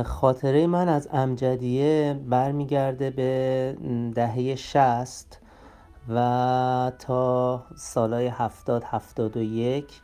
[0.06, 3.76] خاطره من از امجدیه برمیگرده به
[4.16, 5.40] دهه شست
[6.10, 10.02] و تا سالهای هفتاد هفتاد و یک.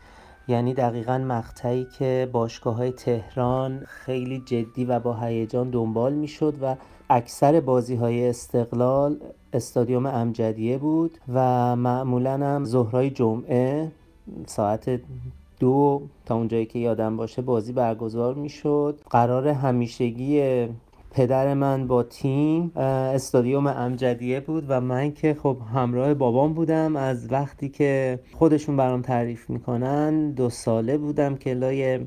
[0.47, 6.75] یعنی دقیقا مقطعی که باشگاه های تهران خیلی جدی و با هیجان دنبال می‌شد و
[7.09, 9.19] اکثر بازی های استقلال
[9.53, 13.91] استادیوم امجدیه بود و معمولا هم ظهرهای جمعه
[14.45, 14.99] ساعت
[15.59, 18.99] دو تا اونجایی که یادم باشه بازی برگزار می‌شد.
[19.09, 20.67] قرار همیشگی
[21.11, 26.95] پدر من با تیم استادیوم امجدیه بود و من که خب همراه بابام بودم.
[26.95, 31.99] از وقتی که خودشون برام تعریف می‌کنن دو ساله بودم که لای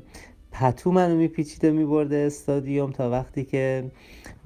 [0.51, 3.91] پتو منو میپیچیده میبرده استادیوم تا وقتی که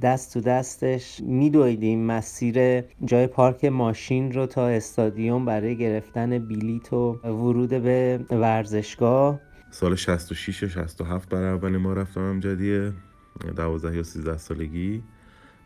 [0.02, 1.22] دست تو دستش.
[1.24, 9.40] میدویدیم مسیر جای پارک ماشین رو تا استادیوم برای گرفتن بلیت و ورود به ورزشگاه.
[9.72, 12.94] سال 66 و 67 برای اولین ما رفتم امجدیه
[13.56, 15.04] 12 یا 13 سالگی.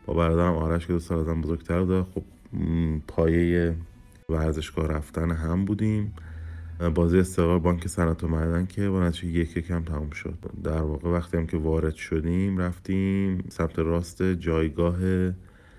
[0.06, 2.06] با برادرم آرش که دو سال ازم بزرگتر بود.
[2.14, 2.22] خب
[3.08, 3.74] پایه
[4.28, 6.14] ورزشگاه رفتن هم بودیم.
[6.88, 10.38] بازی استقلال بانک صنعت و معدن که با نتیجه یک یکم تموم شد.
[10.64, 14.96] در واقع وقتی هم که وارد شدیم رفتیم سمت راست جایگاه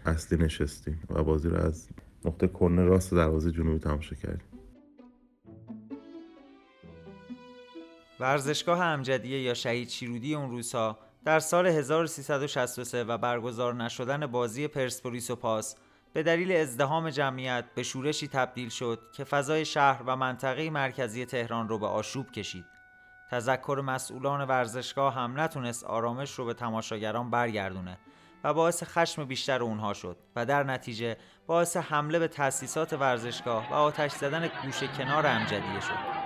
[0.06, 1.88] اصلی نشستیم و بازی رو از
[2.26, 4.48] نقطه کرنر راست دروازه جنوبی تماشا کردیم.
[8.20, 15.32] ورزشگاه امجدیه یا شهید شیرودی اون روزها در سال 1363 و برگزار نشدن بازی پرسپولیس
[15.32, 15.76] و پاس
[16.14, 21.70] به دلیل ازدهام جمعیت به شورشی تبدیل شد که فضای شهر و منطقه مرکزی تهران
[21.70, 22.66] رو به آشوب کشید.
[23.32, 27.98] تذکر مسئولان ورزشگاه هم نتونست آرامش رو به تماشاگران برگردونه
[28.44, 33.74] و باعث خشم بیشتر اونها شد و در نتیجه باعث حمله به تأسیسات ورزشگاه و
[33.74, 36.21] آتش زدن گوشه کنار امجدیه شد.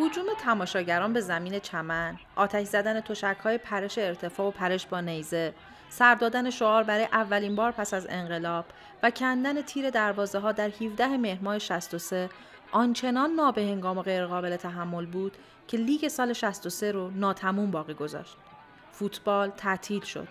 [0.00, 3.02] حجوم تماشاگران به زمین چمن، آتش زدن
[3.44, 5.54] های پرش ارتفاع و پرش با نیزه،
[5.88, 8.64] سر دادن شعار برای اولین بار پس از انقلاب
[9.02, 12.28] و کندن تیر دروازه ها در 17 مهر ماه 63
[12.72, 15.36] آنچنان نابهنگام و غیرقابل تحمل بود
[15.68, 18.36] که لیگ سال 63 رو ناتموم باقی گذاشت.
[18.92, 20.28] فوتبال تعطیل شد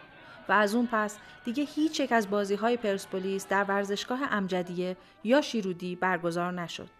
[0.49, 5.41] و از اون پس دیگه هیچ یک از بازی های پرسپولیس در ورزشگاه امجدیه یا
[5.41, 6.98] شیرودی برگزار نشد.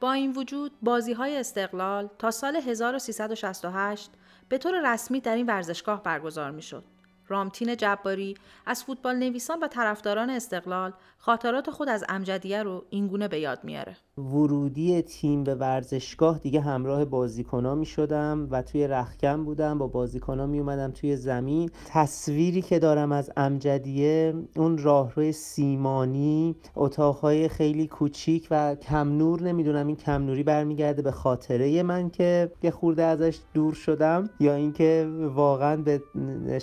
[0.00, 4.10] با این وجود بازی های استقلال تا سال 1368
[4.48, 6.84] به طور رسمی در این ورزشگاه برگزار می شد.
[7.28, 8.34] رامتین جباری
[8.66, 13.96] از فوتبال نویسان و طرفداران استقلال خاطرات خود از امجدیه رو اینگونه به یاد میاره
[14.18, 20.46] ورودی تیم به ورزشگاه دیگه همراه بازیکنا می شدم و توی رخکن بودم با بازیکنا
[20.46, 21.70] می اومدم توی زمین.
[21.86, 29.86] تصویری که دارم از امجدیه اون راهروی سیمانی اتاقهای خیلی کوچیک و کم نور نمی‌دونم
[29.86, 35.10] این کم نوری برمیگرده به خاطره من که یه خورده ازش دور شدم یا اینکه
[35.34, 36.02] واقعا به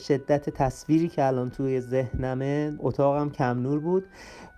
[0.07, 4.03] شدت تصویری که الان توی ذهنمه اتاقم کم نور بود.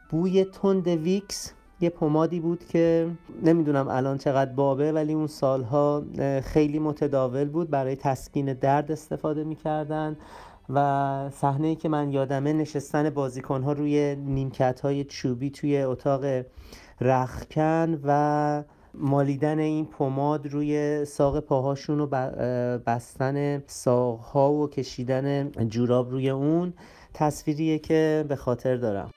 [0.10, 3.08] بوی تند ویکس یه پمادی بود که
[3.44, 6.04] نمی‌دونم الان چقدر بابه ولی اون سالها
[6.44, 7.70] خیلی متداول بود.
[7.70, 10.18] برای تسکین درد استفاده می‌کردن
[10.70, 16.46] و صحنه که من یادمه نشستن بازیکن ها روی نیمکت های چوبی توی اتاق
[17.02, 18.64] رخکن و
[18.94, 22.08] مالیدن این پماد روی ساق پاهاشون و
[22.78, 26.74] بستن ساقها و کشیدن جوراب روی اون
[27.14, 29.12] تصویریه که به خاطر دارم.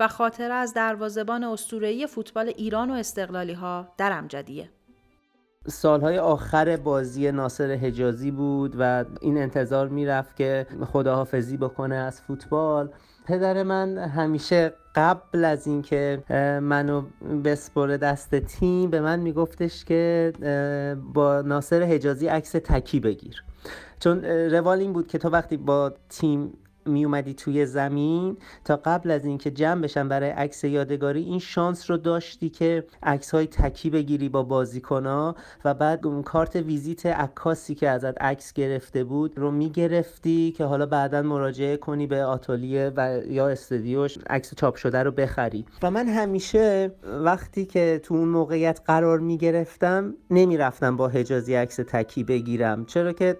[0.00, 4.68] و خاطر از دروازبان اسطوره‌ای فوتبال ایران و استقلالی ها در امجدیه.
[5.66, 12.90] سالهای آخر بازی ناصر حجازی بود و این انتظار می‌رفت که خداحافظی بکنه از فوتبال.
[13.26, 16.22] پدر من همیشه قبل از اینکه
[16.62, 17.02] منو
[17.44, 20.32] بسپره دست تیم به من میگفتش که
[21.14, 23.44] با ناصر حجازی عکس تکی بگیر.
[24.00, 26.52] چون روال این بود که تو وقتی با تیم
[26.86, 31.90] می اومدی توی زمین تا قبل از اینکه جمع بشن برای عکس یادگاری این شانس
[31.90, 37.74] رو داشتی که عکس های تکی بگیری با بازیکنا و بعد اون کارت ویزیت عکاسی
[37.74, 43.20] که ازت عکس گرفته بود رو می‌گرفتی که حالا بعدا مراجعه کنی به آتلیه و
[43.28, 45.64] یا استودیوش عکس چاپ شده رو بخری.
[45.82, 46.92] و من همیشه
[47.24, 52.84] وقتی که تو اون موقعیت قرار می‌گرفتم نمی‌رفتم با حجازی عکس تکی بگیرم.
[52.84, 53.36] چرا که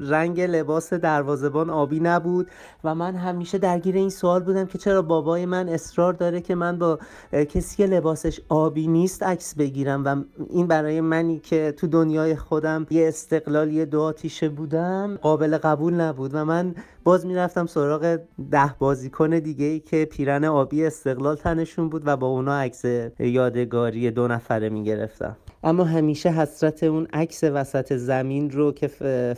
[0.00, 2.48] رنگ لباس دروازبان آبی نبود.
[2.84, 6.78] و من همیشه درگیر این سوال بودم که چرا بابای من اصرار داره که من
[6.78, 6.98] با
[7.32, 10.16] کسی که لباسش آبی نیست عکس بگیرم و
[10.50, 16.30] این برای منی که تو دنیای خودم یه استقلالی دو آتیشه بودم قابل قبول نبود
[16.34, 18.18] و من باز می‌رفتم سراغ
[18.50, 22.84] ده بازیکن دیگه ای که پیرن آبی استقلال تنشون بود و با اونا عکس
[23.18, 25.36] یادگاری دو نفره می‌گرفتم.
[25.64, 28.88] اما همیشه حسرت اون عکس وسط زمین رو که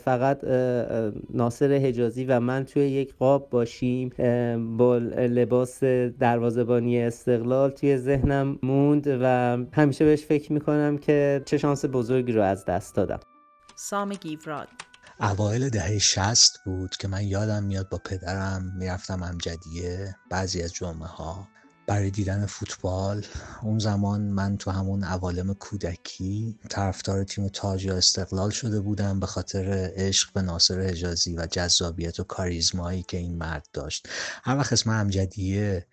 [0.04, 0.44] فقط
[1.30, 4.08] ناصر حجازی و من توی یک قاب باشیم
[4.76, 5.84] با لباس
[6.18, 12.42] دروازبانی استقلال توی ذهنم موند و همیشه بهش فکر می‌کنم که چه شانس بزرگی رو
[12.42, 13.20] از دست دادم.
[13.76, 14.68] سام گیوراد
[15.20, 21.08] اوایل دهه شست بود که من یادم میاد با پدرم می‌رفتم امجدیه بعضی از جمعه
[21.08, 21.48] ها
[21.86, 23.24] برای دیدن فوتبال.
[23.62, 29.26] اون زمان من تو همون عوالم کودکی طرفدار تیم تاج یا استقلال شده بودم به
[29.26, 34.08] خاطر عشق به ناصر حجازی و جذابیت و کاریزمایی که این مرد داشت.
[34.42, 35.86] هر وقت اسم امجدیه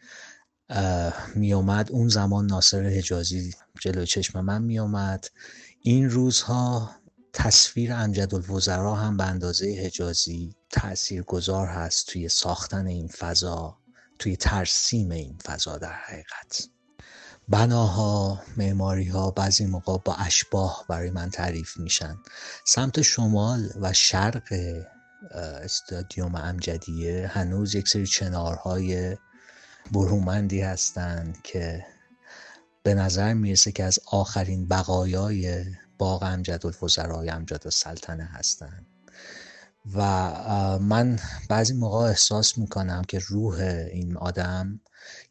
[1.35, 5.25] می اومد اون زمان ناصر حجازی جلوی چشم من می اومد
[5.81, 6.91] این روزها
[7.33, 13.78] تصویر امجد الوزرا هم به اندازه حجازی تأثیر گذار هست توی ساختن این فضا.
[14.19, 16.67] توی ترسیم این فضا در حقیقت.
[17.47, 22.17] بناها معماری ها بعضی موقع با اشباه برای من تعریف میشن.
[22.65, 24.53] سمت شمال و شرق
[25.31, 29.17] استادیوم امجدیه هنوز یک سری چنارهای
[29.91, 31.85] برومندی هستند که
[32.83, 35.65] به نظر می‌رسه که از آخرین بقایای
[35.97, 38.85] باغ امجد الوزرای امجد السلطنه هستند.
[39.93, 39.99] و
[40.79, 41.19] من
[41.49, 43.59] بعضی موقع احساس می‌کنم که روح
[43.91, 44.79] این آدم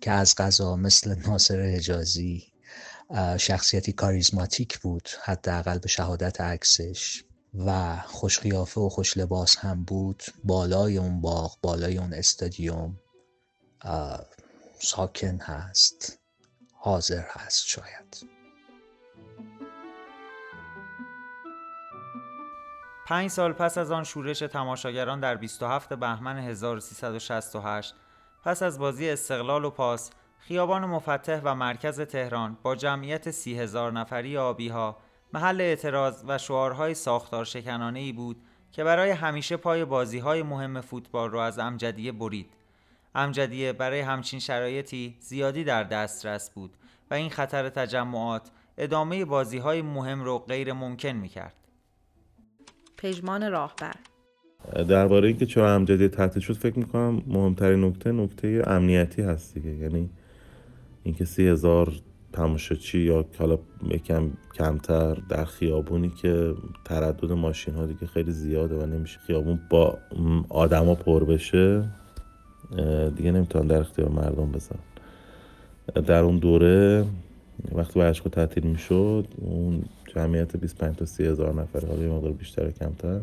[0.01, 2.53] که از غذا مثل ناصر حجازی
[3.39, 10.23] شخصیتی کاریزماتیک بود حداقل به شهادت عکسش و خوش قیافه و خوش لباس هم بود
[10.45, 13.01] بالای اون باغ بالای اون استادیوم
[14.81, 16.19] ساکن هست
[16.73, 18.38] حاضر هست شاید.
[23.09, 27.95] پنج سال پس از آن شورش تماشاگران در 27 بهمن 1368
[28.45, 33.93] پس از بازی استقلال و پاس خیابان مفتح و مرکز تهران با جمعیت سی هزار
[33.93, 34.97] نفری آبی ها
[35.33, 38.43] محل اعتراض و شعارهای ساختار شکنانه ای بود
[38.73, 42.55] که برای همیشه پای بازی های مهم فوتبال را از امجدیه برید.
[43.15, 46.77] امجدیه برای همچین شرایطی زیادی در دسترس بود
[47.11, 51.55] و این خطر تجمعات ادامه بازی های مهم رو غیر ممکن می کرد.
[52.99, 53.95] پژمان راهبر.
[54.89, 59.71] درباره اینکه چرا امجدیه تعطیل شد فکر می‌کنم مهمترین نکته نکته امنیتی هست دیگه.
[59.71, 60.11] یعنی
[61.03, 61.93] اینکه سی هزار
[62.33, 63.59] تماشاچی یا حالا
[63.91, 69.99] یکم کمتر در خیابونی که تردد ماشین ها دیگه خیلی زیاده و نمیشه خیابون با
[70.49, 71.85] آدما پر بشه
[73.17, 74.79] دیگه نمی‌تونن در اختیار مردم بزن
[76.07, 77.05] در اون دوره
[77.73, 79.85] وقتی ورزشگاه تعطیل می‌شد اون
[80.19, 83.21] جمعیت 25 تا 30 هزار نفر حالا یه مقدار بیشتر و کمتر.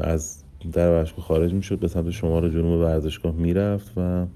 [0.00, 4.26] از در ورزشگاه خارج می‌شد به سمت شمال جنوب ورزشگاه می‌رفت و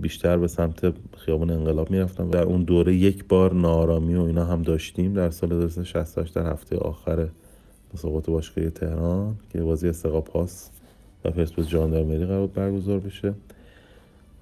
[0.00, 2.30] بیشتر به سمت خیابان انقلاب می‌رفتم.
[2.30, 5.14] در اون دوره یک بار نارامی و اینا هم داشتیم.
[5.14, 7.28] در سال 1968 در هفته آخر
[7.94, 10.70] مسابقات باشگاه تهران که بازی استقا پاس
[11.24, 13.34] و پرسپولیس جاندارمری قرار برگزار بشه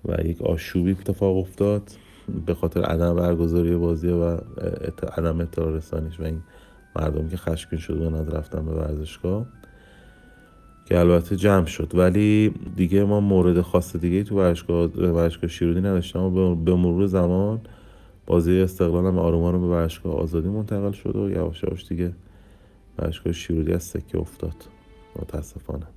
[0.05, 1.83] و یک آشوبی اتفاق افتاد.
[2.47, 4.37] به خاطر عدم برگزاری بازی و
[5.17, 6.43] عدم اطلاع رسانیش و این
[6.97, 9.47] مردم که خشکین شدن از رفتن به ورزشگاه
[10.85, 11.91] که البته جمع شد.
[11.95, 17.61] ولی دیگه ما مورد خاص دیگه تو ورزشگاه ورزشگاه شیرودی نداشتم و به مرور زمان
[18.27, 22.13] بازی استقلال هم آروم رو به ورزشگاه آزادی منتقل شد و یواش یواش دیگه
[22.99, 24.55] ورزشگاه شیرودی از سکه افتاد.
[25.17, 25.96] متاسفانه.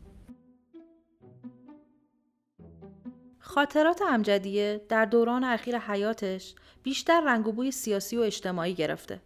[3.49, 9.21] خاطرات امجدیه در دوران اخیر حیاتش بیشتر رنگ و بوی سیاسی و اجتماعی گرفته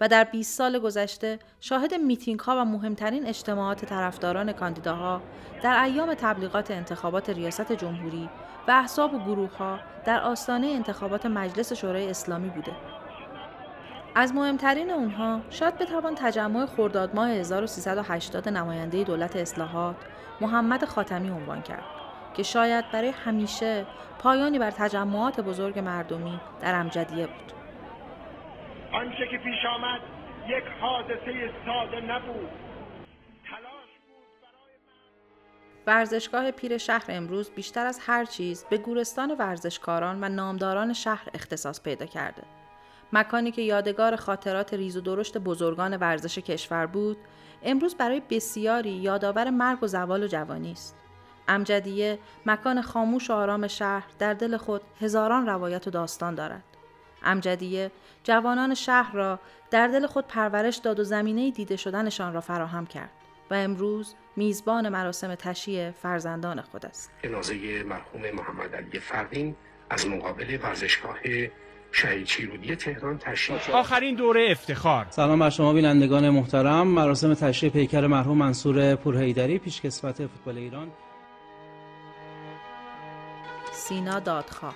[0.00, 5.22] و در 20 سال گذشته شاهد میتینگ ها و مهمترین اجتماعات طرفداران کاندیداها
[5.62, 8.28] در ایام تبلیغات انتخابات ریاست جمهوری
[8.68, 12.72] و احزاب و گروه ها در آستانه انتخابات مجلس شورای اسلامی بوده.
[14.14, 19.96] از مهمترین اونها شاید بتوان تجمع خرداد ماه 1380 نماینده دولت اصلاحات
[20.40, 21.97] محمد خاتمی عنوان کرد
[22.38, 23.86] که شاید برای همیشه
[24.18, 27.52] پایانی بر تجمعات بزرگ مردمی در امجدیه بود.
[28.92, 30.00] آنچه که پیش آمد
[30.48, 32.48] یک حادثه ساده نبود
[35.86, 41.82] ورزشگاه پیر شهر امروز بیشتر از هر چیز به گورستان ورزشکاران و نامداران شهر اختصاص
[41.82, 42.42] پیدا کرده.
[43.12, 47.16] مکانی که یادگار خاطرات ریز و درشت بزرگان ورزش کشور بود،
[47.62, 51.07] امروز برای بسیاری یادآور مرگ و زوال و جوانی است.
[51.48, 56.64] امجدیه مکان خاموش و آرام شهر در دل خود هزاران روایت و داستان دارد.
[57.22, 57.90] امجدیه
[58.24, 59.40] جوانان شهر را
[59.70, 63.10] در دل خود پرورش داد و زمینه دیده شدنشان را فراهم کرد
[63.50, 67.10] و امروز میزبان مراسم تشییع فرزندان خود است.
[67.22, 69.56] جنازه مرحوم محمد علی فردین
[69.90, 71.18] از مقابل ورزشگاه
[71.92, 78.06] شهید چیرودی تهران تشریف آخرین دوره افتخار سلام بر شما بینندگان محترم مراسم تشرییع پیکر
[78.06, 80.90] مرحوم منصور پورهیدری پیشکسوت فوتبال ایران
[83.78, 84.74] سینا دادخواه.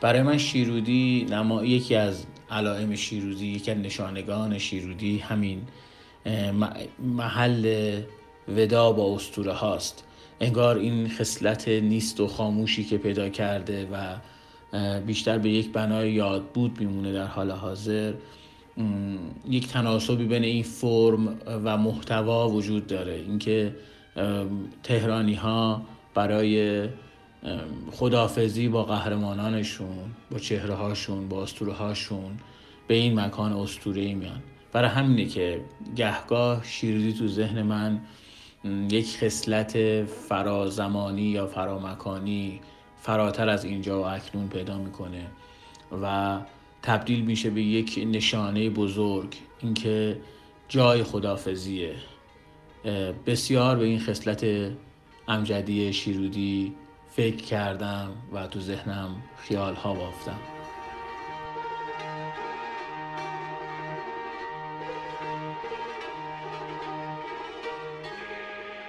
[0.00, 5.62] برای من شیرودی نما یکی از علائم شیرودی یکی از نشانگان شیرودی همین
[6.98, 8.00] محل
[8.48, 10.04] ودا با استوره هاست.
[10.40, 14.16] انگار این خصلت نیست و خاموشی که پیدا کرده و
[15.00, 18.12] بیشتر به یک بنای یاد بود میمونه در حال حاضر.
[19.48, 23.14] یک تناسبی بین این فرم و محتوا وجود داره.
[23.14, 23.76] اینکه
[24.82, 25.82] تهرانی ها
[26.14, 26.88] برای
[27.92, 32.36] خدافزی با قهرمانانشون با چهره هاشون با استوره هاشون
[32.86, 34.42] به این مکان استوره میان.
[34.72, 35.60] برای همینه که
[35.96, 38.00] گهگاه شیرودی تو ذهن من
[38.90, 42.60] یک خصلت فرازمانی یا فرامکانی
[42.96, 45.26] فراتر از اینجا و اکنون پیدا می‌کنه
[46.02, 46.38] و
[46.82, 50.20] تبدیل میشه به یک نشانه بزرگ اینکه
[50.68, 51.94] جای خدافزیه
[53.26, 54.46] بسیار به این خصلت
[55.28, 56.72] امجدی شیرودی
[57.16, 60.40] فکر کردم و تو ذهنم خیال ها بافتم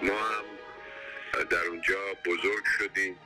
[0.03, 1.95] و در اونجا
[2.25, 3.17] بزرگ شدیم.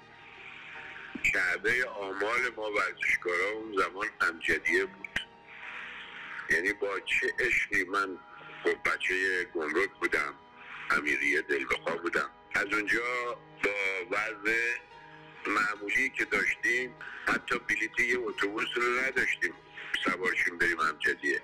[1.34, 5.20] کعبه آمال ما ورزشکارا اون زمان امجدیه بود.
[6.50, 8.18] یعنی با چه عشقی من
[8.86, 10.34] بچه گمرک بودم
[10.92, 12.37] امیریه دلبخوا بودم.
[12.58, 13.34] از اونجا
[13.64, 13.72] با
[14.12, 14.76] وضع
[15.48, 16.96] معمولی که داشتیم
[17.28, 19.54] حتی بلیتی یه اتوبوس رو نداشتیم.
[20.04, 21.42] سوارشیم بریم امجدیه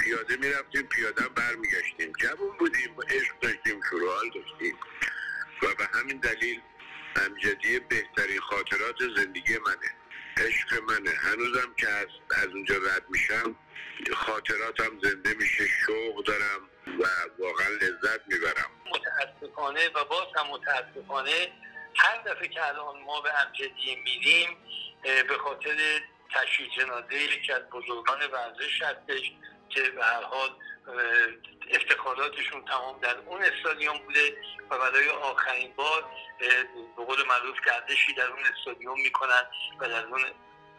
[0.00, 2.12] پیاده می‌رفتیم پیاده برمیگشتیم.
[2.20, 4.76] جوون بودیم عشق داشتیم شروعال داشتیم.
[5.62, 6.60] و به همین دلیل
[7.16, 9.90] امجدیه بهترین خاطرات زندگی منه.
[10.36, 11.10] عشق منه.
[11.10, 13.56] هنوزم که از, از اونجا رد میشم
[14.12, 16.70] خاطراتم زنده میشه شوق دارم.
[16.86, 17.04] و
[17.38, 18.70] واقعا لذت می‌برم.
[18.86, 21.52] متاسفانه و باز هم متاسفانه
[21.96, 24.56] هر دفعه که الان ما به امجدیه میریم
[25.02, 26.00] به خاطر
[26.34, 29.32] تشییع جنازه یکی از بزرگان ورزش هستش
[29.68, 30.50] که به هر حال
[31.70, 34.36] افتخاراتشون تمام در اون استادیوم بوده
[34.70, 36.04] و برای آخرین بار
[36.96, 39.46] به قول معروف گردشی در اون استادیوم می‌کنن
[39.80, 40.24] و در اون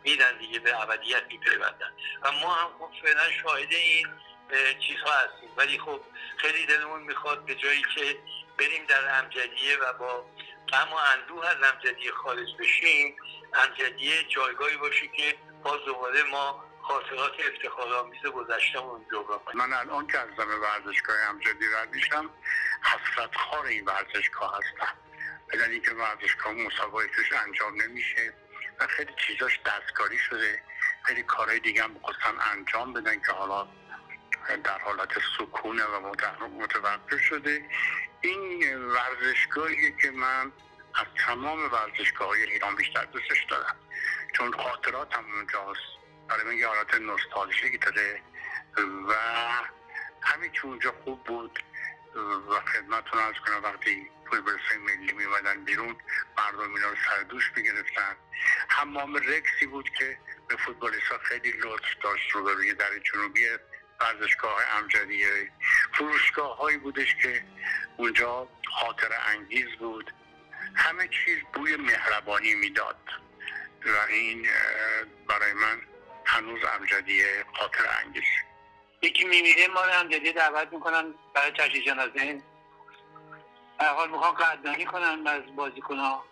[0.03, 1.93] میدن دیگه به ابدیت میپیوندن.
[2.21, 4.07] و ما هم خب فعلا شاهد این
[4.87, 5.49] چیزها هستیم.
[5.57, 6.01] ولی خب
[6.37, 8.17] خیلی دلمون می‌خواد به جایی که
[8.57, 10.25] بریم در امجدیه و با
[10.67, 13.15] غم و اندوه از امجدیه خارج بشیم
[13.53, 20.29] امجدیه جایگاهی باشه که باز دوباره ما خاطرات افتخارآمیز گذشتهمون جبران من الان که از
[20.37, 22.29] زمین ورزشگاه امجدی رد میشم
[22.83, 24.93] حسرت خار این ورزشگاه هستم.
[25.53, 28.33] بدن اینکه ورزشگاه مسابقه توش انجام نمیشه
[28.79, 30.63] و خیلی چیزاش دستکاری شده.
[31.03, 33.67] خیلی کارهای دیگه هم بخواستن انجام بدن که حالا
[34.63, 35.99] در حالت سکونه و
[36.47, 37.69] متوقف شده.
[38.21, 40.51] این ورزشگاهی که من
[40.95, 43.75] از تمام ورزشگاه های ایران بیشتر دوستش دارم.
[44.33, 45.81] چون خاطرات هم اونجاست.
[46.29, 48.21] برای من یه حالت نوستالژی داره.
[49.07, 49.13] و
[50.21, 51.63] همین که اونجا خوب بود
[52.49, 55.95] و خدمتتون ارز کنم وقتی برسه ملی میمدن بیرون
[56.37, 58.15] مردم اینا رو سر دوش می‌گرفتن.
[58.69, 60.17] حمام رکسی بود که
[60.47, 63.47] به فوتبالیستا خیلی لطف داشت رو روی در جنوبی
[63.99, 65.51] ورزشگاه امجدیه
[65.93, 67.43] فروشگاه هایی بودش که
[67.97, 68.47] اونجا
[68.79, 70.13] خاطر انگیز بود.
[70.75, 72.97] همه چیز بوی مهربانی می‌داد.
[73.85, 74.47] و این
[75.27, 75.81] برای من
[76.25, 78.23] هنوز امجدیه خاطر انگیز.
[79.01, 82.41] یکی میمیره ما رو امجدیه دعوت می‌کنن برای تشریح جنازه.
[83.79, 86.25] حال می‌خوان قدردانی کنن از بازیکن ها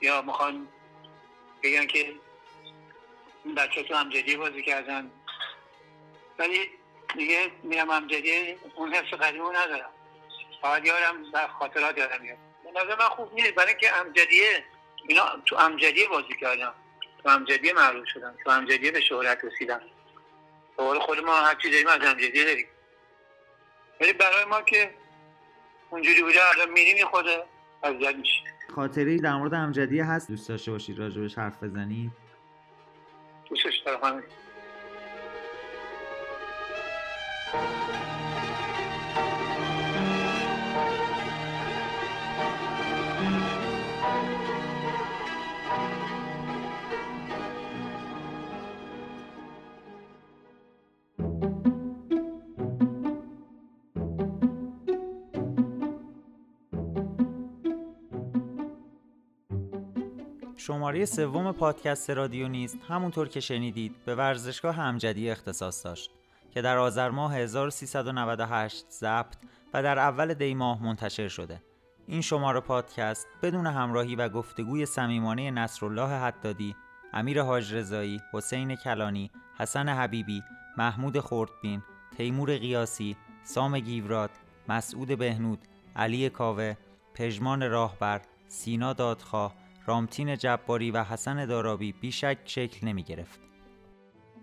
[0.00, 0.68] یا می‌خوان
[1.62, 2.14] بگن که
[3.56, 5.10] بچه تو امجدیه بازی کردن.
[6.40, 6.70] ولی
[7.16, 9.90] دیگه میرم امجدیه اون حس قدیمو ندارم.
[10.62, 12.36] فقط یارم در خاطرات یادم میاد.
[12.64, 13.54] به نظر من خوب نیست.
[13.54, 14.64] برای که امجدیه
[15.08, 16.74] اینا تو امجدیه بازی کردم.
[17.22, 18.34] تو امجدیه معروف شدم.
[18.44, 19.80] تو امجدیه به شهرت رسیدم.
[20.76, 22.66] به قول خود ما هر چی داریم از امجدیه داریم.
[24.00, 24.94] ولی برای ما که
[25.90, 27.26] اونجوری بوده الان میریم یه خود
[27.82, 28.40] اذیت میشه
[28.74, 32.10] خاطری در مورد امجدیه هست؟ دوست داشته باشید راجبش حرف بزنید.
[33.48, 34.22] دوستش دارم همین.
[60.70, 66.19] شماره سوم پادکست رادیو نیست همونطور که شنیدید به ورزشگاه همجدی اختصاص داشت.
[66.50, 69.34] که در آذر ماه 1398 ضبط
[69.74, 71.62] و در اول دی ماه منتشر شده.
[72.06, 76.76] این شماره پادکست بدون همراهی و گفتگوی صمیمانه نصرالله حدادی،
[77.12, 80.42] امیر حاج رضایی، حسین کلانی، حسن حبیبی،
[80.78, 81.82] محمود خردبین،
[82.16, 84.30] تیمور قیاسی، سام گیوراد،
[84.68, 85.58] مسعود بهنود،
[85.96, 86.76] علی کاوه،
[87.14, 89.54] پژمان راهبر، سینا دادخواه،
[89.86, 93.49] رامتین جباری و حسن دارابی بیشک شکل نمی گرفت.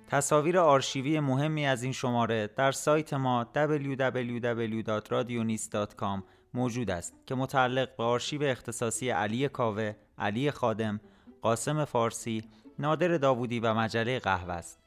[0.07, 8.03] تصاویر آرشیوی مهمی از این شماره در سایت ما www.radionist.com موجود است که متعلق به
[8.03, 10.99] آرشیو اختصاصی علی کاوه، علی خادم،
[11.41, 12.43] قاسم فارسی،
[12.79, 14.79] نادر داوودی و مجله قهوه است.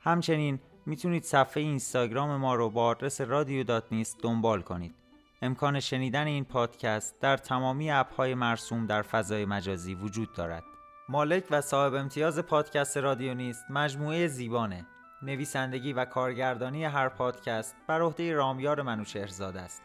[0.00, 4.94] همچنین می‌تونید صفحه اینستاگرام ما رو با آدرس رادیو نیست دنبال کنید.
[5.42, 10.64] امکان شنیدن این پادکست در تمامی اپهای مرسوم در فضای مجازی وجود دارد.
[11.08, 14.86] مالک و صاحب امتیاز پادکست رادیو نیست مجموعه زیبانه.
[15.22, 19.82] نویسندگی و کارگردانی هر پادکست بر عهده رامیار منوشهرزاد است.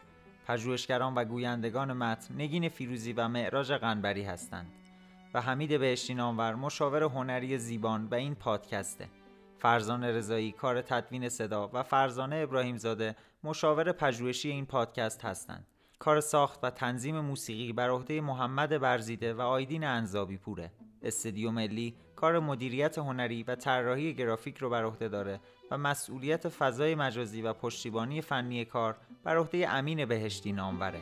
[0.47, 4.71] پژوهشگران و گویندگان متن نگین فیروزی و معراج قنبری هستند
[5.33, 9.09] و حمید بهشتی نامور مشاور هنری زیبان و این پادکسته.
[9.57, 15.67] فرزان رضایی کار تدوین صدا و فرزانه ابراهیمزاده مشاور پژوهشی این پادکست هستند.
[15.99, 20.71] کار ساخت و تنظیم موسیقی بر عهده محمد برزیده و آیدین انزابی پوره
[21.03, 25.39] استدیو ملی کار مدیریت هنری و طراحی گرافیک رو بر عهده داره
[25.71, 31.01] و مسئولیت فضای مجازی و پشتیبانی فنی کار بر عهده امین بهشتی ناموره.